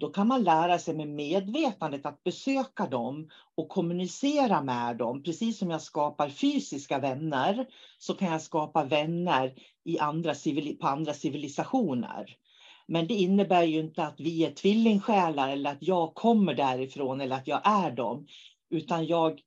då 0.00 0.08
kan 0.08 0.26
man 0.28 0.44
lära 0.44 0.78
sig 0.78 0.94
med 0.94 1.08
medvetandet 1.08 2.06
att 2.06 2.22
besöka 2.24 2.86
dem 2.86 3.28
och 3.56 3.68
kommunicera 3.68 4.60
med 4.60 4.96
dem. 4.96 5.22
Precis 5.22 5.58
som 5.58 5.70
jag 5.70 5.82
skapar 5.82 6.28
fysiska 6.28 6.98
vänner 6.98 7.66
så 7.98 8.14
kan 8.14 8.28
jag 8.28 8.42
skapa 8.42 8.84
vänner 8.84 9.52
i 9.84 9.98
andra 9.98 10.34
på 10.80 10.86
andra 10.86 11.14
civilisationer. 11.14 12.24
Men 12.88 13.06
det 13.06 13.14
innebär 13.14 13.62
ju 13.62 13.78
inte 13.78 14.04
att 14.04 14.20
vi 14.20 14.44
är 14.44 14.50
tvillingsjälar 14.50 15.48
eller 15.48 15.70
att 15.70 15.82
jag 15.82 16.14
kommer 16.14 16.54
därifrån 16.54 17.20
eller 17.20 17.36
att 17.36 17.46
jag 17.46 17.60
är 17.64 17.90
dem. 17.90 18.26
Utan 18.70 19.06
jag, 19.06 19.38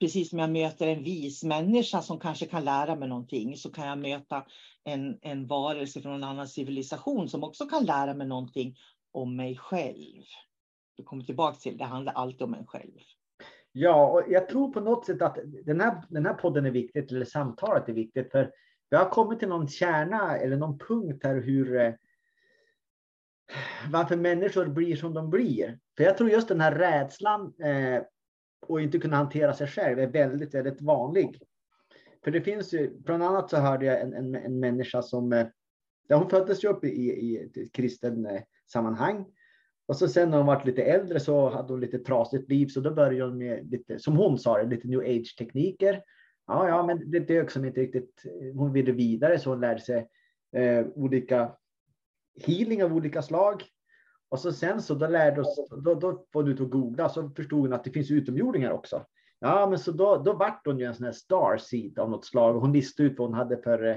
precis 0.00 0.28
som 0.30 0.38
jag 0.38 0.50
möter 0.50 0.86
en 0.86 1.02
vis 1.02 1.44
människa 1.44 2.02
som 2.02 2.18
kanske 2.18 2.46
kan 2.46 2.64
lära 2.64 2.94
mig 2.94 3.08
någonting, 3.08 3.56
så 3.56 3.70
kan 3.70 3.86
jag 3.86 3.98
möta 3.98 4.42
en, 4.84 5.16
en 5.20 5.46
varelse 5.46 6.00
från 6.00 6.14
en 6.14 6.24
annan 6.24 6.48
civilisation 6.48 7.28
som 7.28 7.44
också 7.44 7.66
kan 7.66 7.84
lära 7.84 8.14
mig 8.14 8.26
någonting 8.26 8.72
om 9.16 9.36
mig 9.36 9.56
själv. 9.56 10.22
Du 10.96 11.02
kommer 11.02 11.22
tillbaka 11.22 11.56
till 11.56 11.78
det 11.78 11.84
handlar 11.84 12.12
alltid 12.12 12.42
om 12.42 12.54
en 12.54 12.66
själv. 12.66 12.92
Ja, 13.72 14.10
och 14.10 14.22
jag 14.28 14.48
tror 14.48 14.72
på 14.72 14.80
något 14.80 15.06
sätt 15.06 15.22
att 15.22 15.38
den 15.64 15.80
här, 15.80 16.02
den 16.08 16.26
här 16.26 16.34
podden 16.34 16.66
är 16.66 16.70
viktig, 16.70 17.12
eller 17.12 17.24
samtalet 17.24 17.88
är 17.88 17.92
viktigt, 17.92 18.32
för 18.32 18.52
vi 18.90 18.96
har 18.96 19.10
kommit 19.10 19.38
till 19.38 19.48
någon 19.48 19.68
kärna 19.68 20.36
eller 20.36 20.56
någon 20.56 20.78
punkt 20.78 21.24
här 21.24 21.34
hur 21.34 21.76
eh, 21.76 21.92
varför 23.90 24.16
människor 24.16 24.66
blir 24.66 24.96
som 24.96 25.14
de 25.14 25.30
blir. 25.30 25.78
För 25.96 26.04
jag 26.04 26.16
tror 26.18 26.30
just 26.30 26.48
den 26.48 26.60
här 26.60 26.74
rädslan 26.74 27.54
eh, 27.60 28.02
och 28.66 28.80
inte 28.80 28.98
kunna 28.98 29.16
hantera 29.16 29.54
sig 29.54 29.66
själv 29.66 29.98
är 29.98 30.06
väldigt, 30.06 30.54
väldigt 30.54 30.80
vanlig. 30.80 31.40
För 32.24 32.30
det 32.30 32.40
finns 32.40 32.74
ju, 32.74 32.98
bland 32.98 33.22
annat 33.22 33.50
så 33.50 33.56
hörde 33.56 33.86
jag 33.86 34.00
en, 34.00 34.14
en, 34.14 34.34
en 34.34 34.60
människa 34.60 35.02
som, 35.02 35.32
eh, 35.32 35.46
hon 36.08 36.30
föddes 36.30 36.64
ju 36.64 36.68
upp 36.68 36.84
i, 36.84 36.88
i 36.88 37.36
ett 37.36 37.72
kristen 37.72 38.26
eh, 38.26 38.42
sammanhang. 38.66 39.26
Och 39.88 39.96
så 39.96 40.08
sen 40.08 40.30
när 40.30 40.36
hon 40.36 40.46
var 40.46 40.64
lite 40.64 40.82
äldre 40.82 41.20
så 41.20 41.50
hade 41.50 41.72
hon 41.72 41.80
lite 41.80 41.98
trasigt 41.98 42.48
liv, 42.48 42.66
så 42.66 42.80
då 42.80 42.90
började 42.90 43.30
hon 43.30 43.38
med 43.38 43.70
lite, 43.70 43.98
som 43.98 44.16
hon 44.16 44.38
sa 44.38 44.62
lite 44.62 44.88
new 44.88 45.00
age 45.00 45.36
tekniker. 45.38 46.02
Ja, 46.46 46.68
ja, 46.68 46.86
men 46.86 47.10
det 47.10 47.18
dök 47.18 47.50
som 47.50 47.64
inte 47.64 47.80
riktigt. 47.80 48.22
Eh, 48.24 48.56
hon 48.56 48.72
ville 48.72 48.92
vidare 48.92 49.38
så 49.38 49.50
hon 49.50 49.60
lärde 49.60 49.80
sig 49.80 50.08
eh, 50.56 50.86
olika 50.94 51.52
healing 52.46 52.84
av 52.84 52.94
olika 52.94 53.22
slag. 53.22 53.62
Och 54.28 54.38
så 54.38 54.52
sen 54.52 54.82
så 54.82 54.94
då 54.94 55.06
lärde 55.06 55.40
oss, 55.40 55.68
då, 55.84 55.94
då 55.94 56.10
var 56.10 56.42
hon 56.42 56.48
ute 56.48 56.62
och 56.62 56.70
googla 56.70 57.08
så 57.08 57.30
förstod 57.30 57.60
hon 57.60 57.72
att 57.72 57.84
det 57.84 57.90
finns 57.90 58.10
utomjordingar 58.10 58.70
också. 58.70 59.04
Ja, 59.38 59.66
men 59.70 59.78
så 59.78 59.92
då, 59.92 60.16
då 60.16 60.32
vart 60.32 60.66
hon 60.66 60.78
ju 60.78 60.84
en 60.84 60.94
sån 60.94 61.04
här 61.04 61.12
starseed 61.12 61.98
av 61.98 62.10
något 62.10 62.24
slag. 62.24 62.56
och 62.56 62.60
Hon 62.60 62.72
listade 62.72 63.08
ut 63.08 63.18
vad 63.18 63.28
hon 63.28 63.38
hade 63.38 63.56
för, 63.56 63.84
eh, 63.84 63.96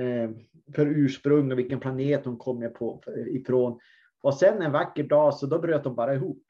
Eh, 0.00 0.30
för 0.74 0.86
ursprung 0.86 1.52
och 1.52 1.58
vilken 1.58 1.80
planet 1.80 2.24
hon 2.24 2.38
kom 2.38 2.72
på, 2.78 3.02
ifrån. 3.26 3.80
Och 4.20 4.34
sen 4.34 4.62
en 4.62 4.72
vacker 4.72 5.04
dag 5.04 5.34
så 5.34 5.46
då 5.46 5.58
bröt 5.58 5.84
hon 5.84 5.94
bara 5.94 6.14
ihop. 6.14 6.42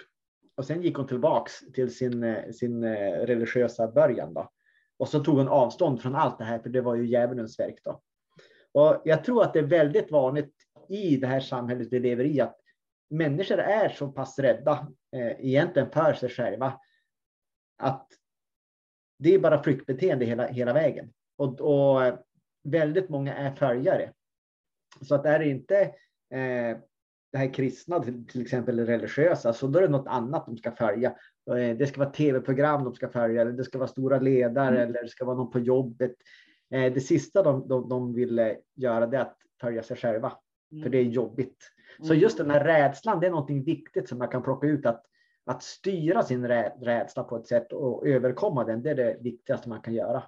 Och 0.56 0.64
sen 0.64 0.82
gick 0.82 0.96
hon 0.96 1.06
tillbaks 1.06 1.60
till 1.72 1.94
sin, 1.94 2.24
eh, 2.24 2.50
sin 2.50 2.84
eh, 2.84 3.12
religiösa 3.12 3.88
början. 3.88 4.34
Då. 4.34 4.50
Och 4.98 5.08
så 5.08 5.24
tog 5.24 5.36
hon 5.36 5.48
avstånd 5.48 6.02
från 6.02 6.14
allt 6.14 6.38
det 6.38 6.44
här, 6.44 6.58
för 6.58 6.68
det 6.68 6.80
var 6.80 6.94
ju 6.94 7.06
djävulens 7.06 7.58
verk. 7.58 7.78
Då. 7.84 8.00
Och 8.72 9.02
jag 9.04 9.24
tror 9.24 9.42
att 9.42 9.52
det 9.52 9.58
är 9.58 9.66
väldigt 9.66 10.10
vanligt 10.10 10.54
i 10.88 11.16
det 11.16 11.26
här 11.26 11.40
samhället 11.40 11.88
vi 11.90 12.00
lever 12.00 12.24
i 12.24 12.40
att 12.40 12.56
människor 13.10 13.58
är 13.58 13.88
så 13.88 14.08
pass 14.08 14.38
rädda 14.38 14.88
eh, 15.16 15.46
egentligen 15.46 15.90
för 15.90 16.14
sig 16.14 16.28
själva 16.28 16.80
att 17.78 18.08
det 19.18 19.34
är 19.34 19.38
bara 19.38 19.62
flyktbeteende 19.62 20.24
hela, 20.24 20.46
hela 20.46 20.72
vägen. 20.72 21.12
Och, 21.36 21.60
och 21.60 22.02
väldigt 22.62 23.08
många 23.08 23.34
är 23.34 23.50
följare. 23.50 24.12
Så 25.00 25.14
att 25.14 25.26
är 25.26 25.38
det 25.38 25.48
inte 25.48 25.80
eh, 26.30 26.78
det 27.32 27.38
här 27.38 27.54
kristna, 27.54 28.02
till, 28.02 28.42
exempel 28.42 28.86
religiösa, 28.86 29.52
så 29.52 29.66
då 29.66 29.78
är 29.78 29.82
det 29.82 29.88
något 29.88 30.08
annat 30.08 30.46
de 30.46 30.56
ska 30.56 30.72
följa. 30.72 31.08
Eh, 31.50 31.76
det 31.76 31.86
ska 31.86 32.00
vara 32.00 32.10
tv-program 32.10 32.84
de 32.84 32.94
ska 32.94 33.08
följa, 33.08 33.42
eller 33.42 33.52
det 33.52 33.64
ska 33.64 33.78
vara 33.78 33.88
stora 33.88 34.18
ledare, 34.18 34.76
mm. 34.76 34.88
eller 34.88 35.02
det 35.02 35.08
ska 35.08 35.24
vara 35.24 35.36
någon 35.36 35.50
på 35.50 35.58
jobbet. 35.58 36.14
Eh, 36.70 36.92
det 36.92 37.00
sista 37.00 37.42
de, 37.42 37.68
de, 37.68 37.88
de 37.88 38.14
vill 38.14 38.38
eh, 38.38 38.52
göra 38.74 39.06
det 39.06 39.16
är 39.16 39.20
att 39.20 39.38
följa 39.60 39.82
sig 39.82 39.96
själva, 39.96 40.32
mm. 40.72 40.82
för 40.82 40.90
det 40.90 40.98
är 40.98 41.02
jobbigt. 41.02 41.56
Så 41.98 42.12
mm. 42.12 42.18
just 42.18 42.38
den 42.38 42.50
här 42.50 42.64
rädslan, 42.64 43.20
det 43.20 43.26
är 43.26 43.30
någonting 43.30 43.64
viktigt 43.64 44.08
som 44.08 44.18
man 44.18 44.28
kan 44.28 44.42
plocka 44.42 44.66
ut. 44.66 44.86
Att, 44.86 45.04
att 45.44 45.62
styra 45.62 46.22
sin 46.22 46.48
rädsla 46.80 47.24
på 47.24 47.36
ett 47.36 47.46
sätt 47.46 47.72
och 47.72 48.06
överkomma 48.06 48.64
den, 48.64 48.82
det 48.82 48.90
är 48.90 48.94
det 48.94 49.16
viktigaste 49.20 49.68
man 49.68 49.80
kan 49.80 49.94
göra. 49.94 50.22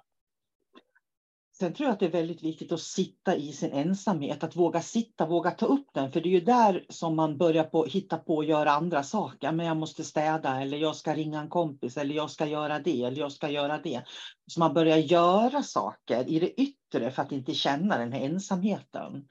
Sen 1.59 1.73
tror 1.73 1.87
jag 1.87 1.93
att 1.93 1.99
det 1.99 2.05
är 2.05 2.11
väldigt 2.11 2.43
viktigt 2.43 2.71
att 2.71 2.81
sitta 2.81 3.35
i 3.35 3.53
sin 3.53 3.71
ensamhet, 3.71 4.43
att 4.43 4.55
våga 4.55 4.81
sitta, 4.81 5.25
våga 5.25 5.51
ta 5.51 5.65
upp 5.65 5.87
den. 5.93 6.11
För 6.11 6.21
det 6.21 6.29
är 6.29 6.31
ju 6.31 6.41
där 6.41 6.85
som 6.89 7.15
man 7.15 7.37
börjar 7.37 7.63
på, 7.63 7.85
hitta 7.85 8.17
på 8.17 8.39
att 8.39 8.47
göra 8.47 8.71
andra 8.71 9.03
saker. 9.03 9.51
Men 9.51 9.65
jag 9.65 9.77
måste 9.77 10.03
städa 10.03 10.61
eller 10.61 10.77
jag 10.77 10.95
ska 10.95 11.13
ringa 11.15 11.39
en 11.41 11.49
kompis 11.49 11.97
eller 11.97 12.15
jag 12.15 12.31
ska 12.31 12.45
göra 12.45 12.79
det 12.79 13.03
eller 13.03 13.17
jag 13.17 13.31
ska 13.31 13.49
göra 13.49 13.77
det. 13.77 14.01
Så 14.47 14.59
man 14.59 14.73
börjar 14.73 14.97
göra 14.97 15.63
saker 15.63 16.29
i 16.29 16.39
det 16.39 16.61
yttre 16.61 17.11
för 17.11 17.21
att 17.21 17.31
inte 17.31 17.53
känna 17.53 17.97
den 17.97 18.11
här 18.11 18.21
ensamheten. 18.21 19.27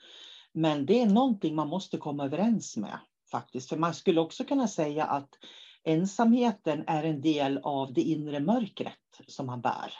Men 0.52 0.86
det 0.86 1.00
är 1.02 1.06
någonting 1.06 1.54
man 1.54 1.68
måste 1.68 1.96
komma 1.96 2.24
överens 2.24 2.76
med 2.76 2.98
faktiskt. 3.30 3.68
För 3.68 3.76
man 3.76 3.94
skulle 3.94 4.20
också 4.20 4.44
kunna 4.44 4.68
säga 4.68 5.04
att 5.04 5.28
ensamheten 5.84 6.84
är 6.86 7.04
en 7.04 7.20
del 7.20 7.60
av 7.62 7.92
det 7.92 8.02
inre 8.02 8.40
mörkret 8.40 9.20
som 9.26 9.46
man 9.46 9.60
bär. 9.60 9.92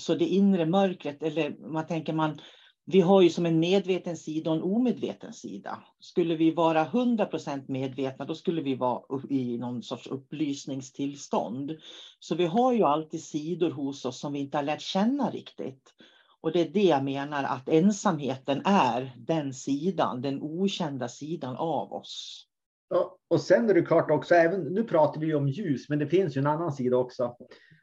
Så 0.00 0.14
det 0.14 0.24
inre 0.24 0.66
mörkret, 0.66 1.22
eller 1.22 1.56
man 1.72 1.86
tänker 1.86 2.12
man, 2.12 2.40
vi 2.84 3.00
har 3.00 3.22
ju 3.22 3.30
som 3.30 3.46
en 3.46 3.60
medveten 3.60 4.16
sida 4.16 4.50
och 4.50 4.56
en 4.56 4.62
omedveten 4.62 5.32
sida. 5.32 5.82
Skulle 6.00 6.36
vi 6.36 6.50
vara 6.50 6.84
100% 6.84 7.64
medvetna, 7.68 8.24
då 8.24 8.34
skulle 8.34 8.62
vi 8.62 8.74
vara 8.74 9.02
i 9.30 9.58
någon 9.58 9.82
sorts 9.82 10.06
upplysningstillstånd. 10.06 11.76
Så 12.18 12.34
vi 12.34 12.46
har 12.46 12.72
ju 12.72 12.82
alltid 12.82 13.22
sidor 13.22 13.70
hos 13.70 14.04
oss 14.04 14.20
som 14.20 14.32
vi 14.32 14.38
inte 14.38 14.58
har 14.58 14.62
lärt 14.62 14.80
känna 14.80 15.30
riktigt. 15.30 15.94
Och 16.40 16.52
det 16.52 16.60
är 16.60 16.68
det 16.68 16.82
jag 16.82 17.04
menar 17.04 17.44
att 17.44 17.68
ensamheten 17.68 18.62
är 18.64 19.12
den 19.18 19.54
sidan, 19.54 20.20
den 20.20 20.42
okända 20.42 21.08
sidan 21.08 21.56
av 21.56 21.92
oss. 21.92 22.46
Ja, 22.88 23.16
och 23.28 23.40
sen 23.40 23.70
är 23.70 23.74
det 23.74 23.82
klart 23.82 24.10
också, 24.10 24.34
även, 24.34 24.60
nu 24.60 24.84
pratar 24.84 25.20
vi 25.20 25.34
om 25.34 25.48
ljus, 25.48 25.88
men 25.88 25.98
det 25.98 26.06
finns 26.06 26.36
ju 26.36 26.38
en 26.38 26.46
annan 26.46 26.72
sida 26.72 26.96
också. 26.96 27.36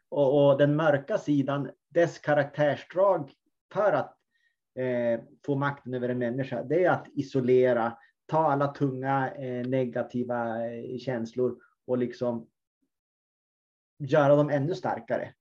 Och, 0.10 0.48
och 0.48 0.58
den 0.58 0.76
mörka 0.76 1.18
sidan, 1.18 1.70
dess 1.90 2.20
karaktärsdrag 2.20 3.32
för 3.74 3.94
att 3.94 4.18
eh, 4.80 5.22
få 5.46 5.56
makten 5.56 5.94
över 5.94 6.10
en 6.10 6.18
människa, 6.18 6.64
det 6.64 6.84
är 6.84 6.92
att 6.92 7.08
isolera, 7.14 7.98
ta 8.26 8.52
alla 8.52 8.68
tunga 8.68 9.32
eh, 9.36 9.68
negativa 9.68 10.68
eh, 10.68 10.98
känslor 10.98 11.58
och 11.88 11.98
liksom 11.98 12.48
göra 14.00 14.36
dem 14.36 14.50
ännu 14.50 14.76
starkare. 14.76 15.34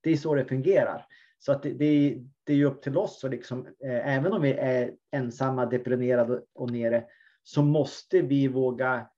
Det 0.00 0.10
är 0.10 0.16
så 0.16 0.34
det 0.34 0.44
fungerar. 0.44 1.06
Så 1.38 1.52
att 1.52 1.62
det, 1.62 1.72
det, 1.72 2.18
det 2.44 2.52
är 2.52 2.56
ju 2.56 2.64
upp 2.64 2.82
till 2.82 2.98
oss, 2.98 3.24
och 3.24 3.30
liksom, 3.30 3.66
eh, 3.66 4.16
även 4.16 4.32
om 4.32 4.42
vi 4.42 4.52
är 4.52 4.94
ensamma, 5.10 5.66
deprimerade 5.66 6.42
och 6.54 6.70
nere, 6.70 7.04
så 7.42 7.62
måste 7.62 8.20
vi 8.20 8.48
våga 8.48 9.10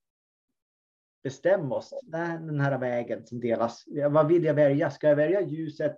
bestämma 1.22 1.74
oss. 1.74 1.94
Den 2.02 2.60
här 2.60 2.78
vägen 2.78 3.26
som 3.26 3.40
delas. 3.40 3.84
Vad 4.10 4.28
vill 4.28 4.44
jag 4.44 4.54
välja? 4.54 4.90
Ska 4.90 5.08
jag 5.08 5.16
välja 5.16 5.40
ljuset 5.40 5.96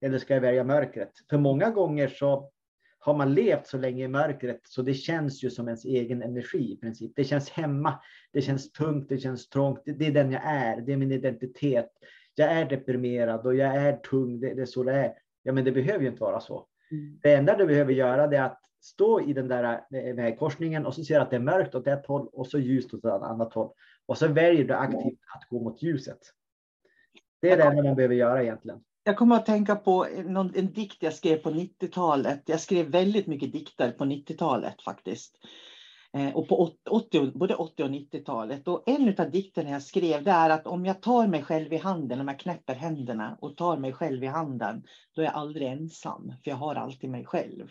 eller 0.00 0.18
ska 0.18 0.34
jag 0.34 0.40
välja 0.40 0.64
mörkret? 0.64 1.12
För 1.30 1.38
många 1.38 1.70
gånger 1.70 2.08
så 2.08 2.50
har 2.98 3.14
man 3.14 3.34
levt 3.34 3.66
så 3.66 3.78
länge 3.78 4.04
i 4.04 4.08
mörkret 4.08 4.60
så 4.62 4.82
det 4.82 4.94
känns 4.94 5.44
ju 5.44 5.50
som 5.50 5.68
ens 5.68 5.84
egen 5.84 6.22
energi 6.22 6.72
i 6.72 6.76
princip. 6.76 7.12
Det 7.16 7.24
känns 7.24 7.50
hemma, 7.50 8.00
det 8.32 8.42
känns 8.42 8.72
tungt, 8.72 9.08
det 9.08 9.18
känns 9.18 9.48
trångt. 9.48 9.82
Det 9.84 10.06
är 10.06 10.12
den 10.12 10.32
jag 10.32 10.42
är, 10.44 10.80
det 10.80 10.92
är 10.92 10.96
min 10.96 11.12
identitet. 11.12 11.90
Jag 12.34 12.52
är 12.52 12.64
deprimerad 12.64 13.46
och 13.46 13.54
jag 13.54 13.76
är 13.76 13.96
tung, 13.96 14.40
det, 14.40 14.54
det 14.54 14.62
är 14.62 14.66
så 14.66 14.82
det 14.82 14.92
är. 14.92 15.12
Ja, 15.42 15.52
men 15.52 15.64
det 15.64 15.72
behöver 15.72 16.00
ju 16.00 16.08
inte 16.08 16.22
vara 16.22 16.40
så. 16.40 16.66
Mm. 16.90 17.18
Det 17.22 17.34
enda 17.34 17.56
du 17.56 17.66
behöver 17.66 17.92
göra 17.92 18.24
är 18.24 18.42
att 18.42 18.60
stå 18.80 19.20
i 19.20 19.32
den 19.32 19.48
där 19.48 19.80
eh, 19.94 20.14
vägkorsningen 20.14 20.86
och 20.86 20.94
så 20.94 21.04
ser 21.04 21.20
att 21.20 21.30
det 21.30 21.36
är 21.36 21.40
mörkt 21.40 21.74
åt 21.74 21.86
ett 21.86 22.06
håll 22.06 22.28
och 22.32 22.46
så 22.46 22.58
ljust 22.58 22.94
åt 22.94 23.04
ett 23.04 23.10
annat 23.10 23.54
håll. 23.54 23.70
Och 24.10 24.18
så 24.18 24.28
väljer 24.28 24.64
du 24.64 24.74
aktivt 24.74 25.20
att 25.34 25.48
gå 25.48 25.62
mot 25.62 25.82
ljuset. 25.82 26.18
Det 27.40 27.50
är 27.50 27.56
det 27.56 27.62
enda 27.62 27.82
man 27.82 27.94
behöver 27.94 28.14
göra 28.14 28.42
egentligen. 28.42 28.80
Jag 29.04 29.16
kommer 29.16 29.36
att 29.36 29.46
tänka 29.46 29.76
på 29.76 30.06
någon, 30.24 30.52
en 30.54 30.72
dikt 30.72 31.02
jag 31.02 31.14
skrev 31.14 31.36
på 31.36 31.50
90-talet. 31.50 32.42
Jag 32.46 32.60
skrev 32.60 32.86
väldigt 32.86 33.26
mycket 33.26 33.52
dikter 33.52 33.92
på 33.92 34.04
90-talet 34.04 34.82
faktiskt. 34.82 35.38
Eh, 36.12 36.36
och 36.36 36.48
på 36.48 36.72
80, 36.90 37.32
både 37.34 37.54
80 37.54 37.82
och 37.82 37.88
90-talet. 37.88 38.68
Och 38.68 38.82
en 38.86 39.14
av 39.18 39.30
dikterna 39.30 39.70
jag 39.70 39.82
skrev 39.82 40.24
det 40.24 40.30
är 40.30 40.50
att 40.50 40.66
om 40.66 40.86
jag 40.86 41.02
tar 41.02 41.26
mig 41.26 41.42
själv 41.42 41.72
i 41.72 41.76
handen, 41.76 42.20
om 42.20 42.28
jag 42.28 42.38
knäpper 42.38 42.74
händerna 42.74 43.38
och 43.40 43.56
tar 43.56 43.76
mig 43.76 43.92
själv 43.92 44.24
i 44.24 44.26
handen, 44.26 44.82
då 45.14 45.22
är 45.22 45.26
jag 45.26 45.34
aldrig 45.34 45.68
ensam, 45.68 46.32
för 46.44 46.50
jag 46.50 46.56
har 46.56 46.74
alltid 46.74 47.10
mig 47.10 47.24
själv. 47.24 47.68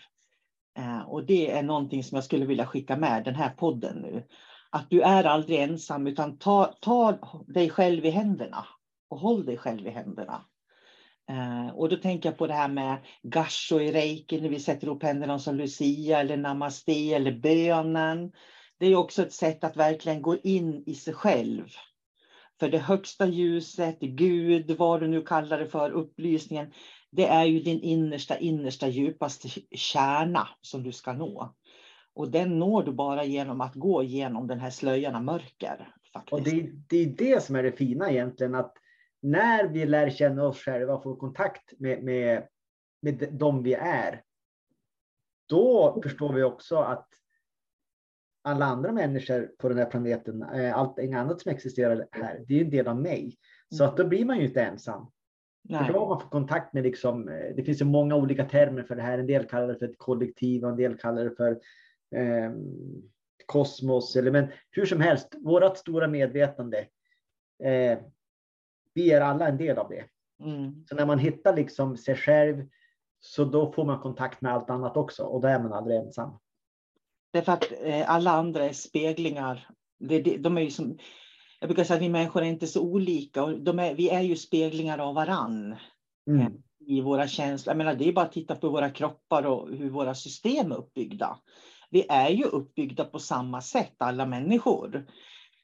Eh, 0.78 1.02
och 1.02 1.25
det 1.25 1.52
är 1.52 1.63
någonting 1.63 2.04
som 2.04 2.15
jag 2.15 2.23
skulle 2.23 2.45
vilja 2.45 2.65
skicka 2.65 2.97
med 2.97 3.23
den 3.23 3.36
här 3.36 3.49
podden 3.49 3.97
nu. 3.97 4.23
Att 4.72 4.90
du 4.90 5.02
är 5.02 5.24
aldrig 5.24 5.60
ensam, 5.60 6.08
utan 6.08 6.38
ta, 6.38 6.76
ta 6.82 7.18
dig 7.48 7.70
själv 7.70 8.06
i 8.06 8.10
händerna 8.10 8.66
och 9.10 9.20
håll 9.20 9.46
dig 9.46 9.58
själv 9.58 9.88
i 9.88 9.90
händerna. 9.90 10.46
Eh, 11.30 11.76
och 11.76 11.90
då 11.90 11.96
tänker 11.96 12.30
jag 12.30 12.38
på 12.38 12.48
det 12.48 12.54
här 12.54 12.68
med 12.68 12.98
gasho 13.24 13.80
i 13.80 13.92
reiki 13.92 14.42
när 14.42 14.50
vi 14.50 14.60
sätter 14.60 14.88
upp 14.88 15.04
händerna 15.04 15.40
som 15.40 15.56
Lucia 15.56 16.20
eller 16.20 16.38
namaste 16.38 17.14
eller 17.14 17.32
bönen. 17.32 18.32
Det 18.80 18.86
är 18.86 18.96
också 18.96 19.22
ett 19.22 19.34
sätt 19.34 19.64
att 19.64 19.78
verkligen 19.78 20.22
gå 20.22 20.38
in 20.38 20.84
i 20.86 20.94
sig 20.94 21.14
själv. 21.14 21.68
För 22.60 22.70
det 22.70 22.78
högsta 22.78 23.26
ljuset, 23.26 24.00
Gud, 24.00 24.72
vad 24.72 25.00
du 25.00 25.08
nu 25.08 25.22
kallar 25.22 25.60
det 25.60 25.68
för, 25.68 25.92
upplysningen, 25.92 26.72
det 27.12 27.26
är 27.26 27.46
ju 27.46 27.60
din 27.60 27.82
innersta, 27.82 28.38
innersta, 28.38 28.88
djupaste 28.88 29.50
kärna 29.76 30.48
som 30.62 30.84
du 30.84 30.92
ska 30.92 31.14
nå. 31.14 31.56
Och 32.20 32.32
den 32.32 32.60
når 32.60 32.84
du 32.84 32.92
bara 32.92 33.24
genom 33.24 33.62
att 33.62 33.76
gå 33.76 34.04
igenom 34.04 34.48
den 34.48 34.60
här 34.60 34.70
slöjan 34.70 35.16
av 35.16 35.24
mörker. 35.24 35.96
Faktiskt. 36.14 36.34
Och 36.34 36.44
det, 36.44 36.72
det 36.90 36.98
är 36.98 37.06
det 37.06 37.44
som 37.44 37.56
är 37.56 37.64
det 37.64 37.72
fina 37.72 38.12
egentligen, 38.12 38.56
att 38.56 38.74
när 39.22 39.68
vi 39.68 39.86
lär 39.86 40.10
känna 40.10 40.44
oss 40.44 40.60
själva 40.60 40.94
och 40.94 41.04
får 41.04 41.16
kontakt 41.16 41.80
med, 41.80 42.04
med, 42.04 42.48
med 43.02 43.28
de 43.32 43.64
vi 43.64 43.74
är, 43.74 44.22
då 45.50 46.00
förstår 46.04 46.34
vi 46.34 46.44
också 46.44 46.78
att 46.78 47.08
alla 48.44 48.66
andra 48.66 48.92
människor 48.92 49.52
på 49.60 49.70
den 49.70 49.78
här 49.78 49.86
planeten, 49.86 50.42
eh, 50.42 50.78
allting 50.78 51.14
annat 51.14 51.42
som 51.42 51.52
existerar 51.52 52.08
här, 52.12 52.46
det 52.48 52.60
är 52.60 52.64
en 52.64 52.70
del 52.70 52.88
av 52.88 53.02
mig. 53.02 53.38
Så 53.76 53.84
att 53.84 53.98
då 53.98 54.08
blir 54.08 54.26
man 54.26 54.40
ju 54.40 54.46
inte 54.46 54.62
ensam. 54.62 55.12
Nej. 55.64 55.86
För 55.86 55.94
då 55.94 56.00
har 56.00 56.08
man 56.08 56.20
fått 56.20 56.32
kontakt 56.32 56.74
med, 56.74 56.84
liksom, 56.84 57.30
eh, 57.30 57.56
det 57.56 57.64
finns 57.64 57.82
ju 57.82 57.86
många 57.86 58.16
olika 58.16 58.46
termer 58.46 58.84
för 58.84 58.96
det 58.96 59.02
här. 59.02 59.18
En 59.18 59.28
del 59.28 59.46
kallar 59.46 59.68
det 59.68 59.76
för 59.76 59.86
ett 59.86 59.98
kollektiv 59.98 60.64
och 60.64 60.70
en 60.70 60.78
del 60.78 60.98
kallar 60.98 61.24
det 61.24 61.36
för 61.36 61.60
kosmos. 63.45 64.15
Eller, 64.15 64.32
men 64.32 64.48
hur 64.72 64.86
som 64.86 65.02
helst, 65.02 65.36
vårt 65.39 65.78
stora 65.78 66.08
medvetande, 66.08 66.80
eh, 67.63 68.00
vi 68.93 69.12
är 69.12 69.22
alla 69.22 69.48
en 69.48 69.58
del 69.58 69.78
av 69.78 69.89
det. 69.89 70.06
Mm. 70.43 70.86
Så 70.89 70.95
när 70.95 71.06
man 71.06 71.19
hittar 71.19 71.56
liksom 71.56 71.98
sig 71.98 72.15
själv, 72.15 72.67
så 73.19 73.45
då 73.45 73.72
får 73.72 73.86
man 73.86 74.00
kontakt 74.00 74.41
med 74.41 74.54
allt 74.54 74.69
annat 74.69 74.98
också 74.98 75.24
och 75.24 75.41
då 75.41 75.48
är 75.48 75.60
man 75.60 75.74
aldrig 75.74 75.98
ensam. 75.98 76.32
Därför 77.34 77.52
att 77.52 77.72
eh, 77.82 78.12
alla 78.12 78.32
andra 78.32 78.65
är 78.65 78.74
speglingar. 78.74 79.67
Det, 80.00 80.22
det, 80.22 80.38
de 80.38 80.58
är 80.58 80.62
ju 80.62 80.69
som, 80.69 80.98
jag 81.60 81.69
brukar 81.69 81.84
säga 81.84 81.98
att 81.98 82.04
vi 82.04 82.10
människor 82.10 82.41
är 82.41 82.45
inte 82.45 82.67
så 82.67 82.82
olika. 82.82 83.43
Och 83.43 83.60
de 83.60 83.80
är, 83.80 83.93
vi 83.93 84.10
är 84.10 84.22
ju 84.22 84.36
speglingar 84.36 84.98
av 84.98 85.15
varann. 85.15 85.76
Mm. 86.28 86.41
Eh, 86.41 86.52
I 86.80 87.02
våra 87.02 87.28
känslor. 87.28 87.72
Jag 87.72 87.78
menar, 87.78 87.95
det 87.95 88.08
är 88.08 88.13
bara 88.13 88.26
att 88.26 88.32
titta 88.32 88.56
på 88.56 88.69
våra 88.69 88.89
kroppar 88.89 89.45
och 89.45 89.69
hur 89.69 89.89
våra 89.89 90.15
system 90.15 90.72
är 90.72 90.78
uppbyggda. 90.78 91.39
Vi 91.89 92.06
är 92.10 92.30
ju 92.30 92.43
uppbyggda 92.43 93.06
på 93.06 93.19
samma 93.19 93.62
sätt, 93.62 93.95
alla 93.97 94.25
människor. 94.25 95.08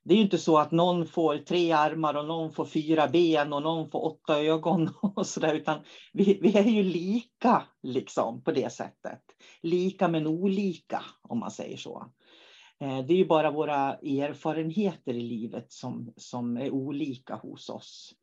det 0.03 0.13
är 0.13 0.17
ju 0.17 0.23
inte 0.23 0.38
så 0.38 0.57
att 0.57 0.71
någon 0.71 1.05
får 1.05 1.38
tre 1.38 1.71
armar 1.71 2.13
och 2.13 2.25
någon 2.25 2.51
får 2.51 2.65
fyra 2.65 3.07
ben 3.07 3.53
och 3.53 3.61
någon 3.61 3.89
får 3.89 4.05
åtta 4.05 4.41
ögon 4.41 4.89
och 5.01 5.27
så 5.27 5.39
där, 5.39 5.53
utan 5.53 5.79
vi, 6.13 6.39
vi 6.41 6.57
är 6.57 6.63
ju 6.63 6.83
lika 6.83 7.63
liksom 7.83 8.43
på 8.43 8.51
det 8.51 8.71
sättet. 8.71 9.21
Lika 9.61 10.07
men 10.07 10.27
olika 10.27 11.03
om 11.21 11.39
man 11.39 11.51
säger 11.51 11.77
så. 11.77 12.11
Eh, 12.79 13.05
det 13.05 13.13
är 13.13 13.17
ju 13.17 13.25
bara 13.25 13.51
våra 13.51 13.93
erfarenheter 13.93 15.13
i 15.13 15.21
livet 15.21 15.71
som, 15.71 16.13
som 16.15 16.57
är 16.57 16.71
olika 16.71 17.35
hos 17.35 17.69
oss. 17.69 18.13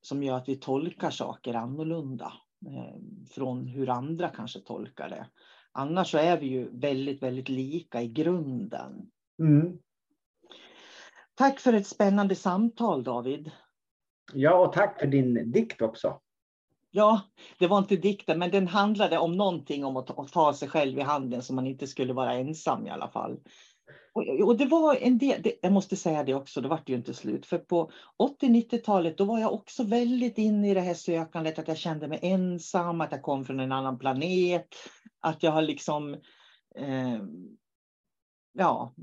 Som 0.00 0.22
gör 0.22 0.36
att 0.36 0.48
vi 0.48 0.56
tolkar 0.56 1.10
saker 1.10 1.54
annorlunda 1.54 2.32
eh, 2.66 3.00
från 3.30 3.66
hur 3.66 3.88
andra 3.88 4.28
kanske 4.28 4.60
tolkar 4.60 5.08
det. 5.08 5.26
Annars 5.78 6.10
så 6.10 6.18
är 6.18 6.38
vi 6.38 6.46
ju 6.46 6.78
väldigt, 6.78 7.22
väldigt 7.22 7.48
lika 7.48 8.02
i 8.02 8.08
grunden. 8.08 9.10
Mm. 9.38 9.78
Tack 11.34 11.60
för 11.60 11.72
ett 11.72 11.86
spännande 11.86 12.34
samtal 12.34 13.04
David. 13.04 13.50
Ja, 14.32 14.66
och 14.66 14.72
tack 14.72 15.00
för 15.00 15.06
din 15.06 15.52
dikt 15.52 15.82
också. 15.82 16.20
Ja, 16.90 17.20
det 17.58 17.66
var 17.66 17.78
inte 17.78 17.96
dikten, 17.96 18.38
men 18.38 18.50
den 18.50 18.68
handlade 18.68 19.18
om 19.18 19.36
någonting 19.36 19.84
om 19.84 19.96
att 19.96 20.32
ta 20.32 20.54
sig 20.54 20.68
själv 20.68 20.98
i 20.98 21.02
handen 21.02 21.42
så 21.42 21.54
man 21.54 21.66
inte 21.66 21.86
skulle 21.86 22.12
vara 22.12 22.34
ensam 22.34 22.86
i 22.86 22.90
alla 22.90 23.08
fall. 23.08 23.40
Och, 24.16 24.56
det 24.56 24.66
var 24.66 24.96
en 24.96 25.18
del, 25.18 25.42
det, 25.42 25.58
jag 25.62 25.72
måste 25.72 25.96
säga 25.96 26.22
det 26.22 26.34
också, 26.34 26.60
det 26.60 26.68
var 26.68 26.80
det 26.86 26.92
ju 26.92 26.98
inte 26.98 27.14
slut. 27.14 27.46
För 27.46 27.58
på 27.58 27.90
80-90-talet 28.42 29.18
då 29.18 29.24
var 29.24 29.38
jag 29.38 29.52
också 29.52 29.84
väldigt 29.84 30.38
inne 30.38 30.70
i 30.70 30.74
det 30.74 30.80
här 30.80 30.94
sökandet, 30.94 31.58
att 31.58 31.68
jag 31.68 31.76
kände 31.76 32.08
mig 32.08 32.18
ensam, 32.22 33.00
att 33.00 33.12
jag 33.12 33.22
kom 33.22 33.44
från 33.44 33.60
en 33.60 33.72
annan 33.72 33.98
planet, 33.98 34.66
att 35.20 35.42
jag 35.42 35.52
har 35.52 35.62
liksom 35.62 36.14
eh, 36.76 37.22
ja, 38.52 38.94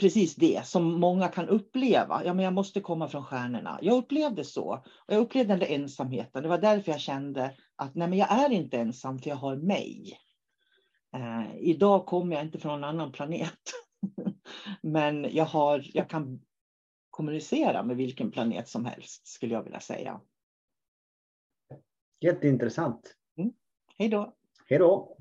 precis 0.00 0.34
det 0.34 0.66
som 0.66 1.00
många 1.00 1.28
kan 1.28 1.48
uppleva. 1.48 2.22
Ja, 2.24 2.34
men 2.34 2.44
jag 2.44 2.54
måste 2.54 2.80
komma 2.80 3.08
från 3.08 3.24
stjärnorna. 3.24 3.78
Jag 3.82 3.96
upplevde 3.96 4.44
så. 4.44 4.72
Och 5.06 5.14
jag 5.14 5.20
upplevde 5.20 5.52
den 5.52 5.58
där 5.58 5.74
ensamheten. 5.74 6.42
Det 6.42 6.48
var 6.48 6.58
därför 6.58 6.92
jag 6.92 7.00
kände 7.00 7.54
att 7.76 7.94
nej, 7.94 8.08
men 8.08 8.18
jag 8.18 8.32
är 8.32 8.52
inte 8.52 8.78
ensam, 8.78 9.18
för 9.18 9.30
jag 9.30 9.36
har 9.36 9.56
mig. 9.56 10.18
Eh, 11.16 11.56
idag 11.56 12.06
kommer 12.06 12.36
jag 12.36 12.44
inte 12.44 12.58
från 12.58 12.78
en 12.78 12.84
annan 12.84 13.12
planet. 13.12 13.60
men 14.82 15.34
jag, 15.34 15.44
har, 15.44 15.86
jag 15.94 16.10
kan 16.10 16.40
kommunicera 17.10 17.82
med 17.82 17.96
vilken 17.96 18.30
planet 18.30 18.68
som 18.68 18.84
helst, 18.84 19.26
skulle 19.26 19.54
jag 19.54 19.62
vilja 19.62 19.80
säga. 19.80 20.20
Jätteintressant. 22.20 23.14
Mm. 23.36 23.52
Hej 23.96 24.08
då. 24.08 24.34
Hej 24.68 24.78
då. 24.78 25.16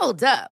Hold 0.00 0.22
up. 0.22 0.53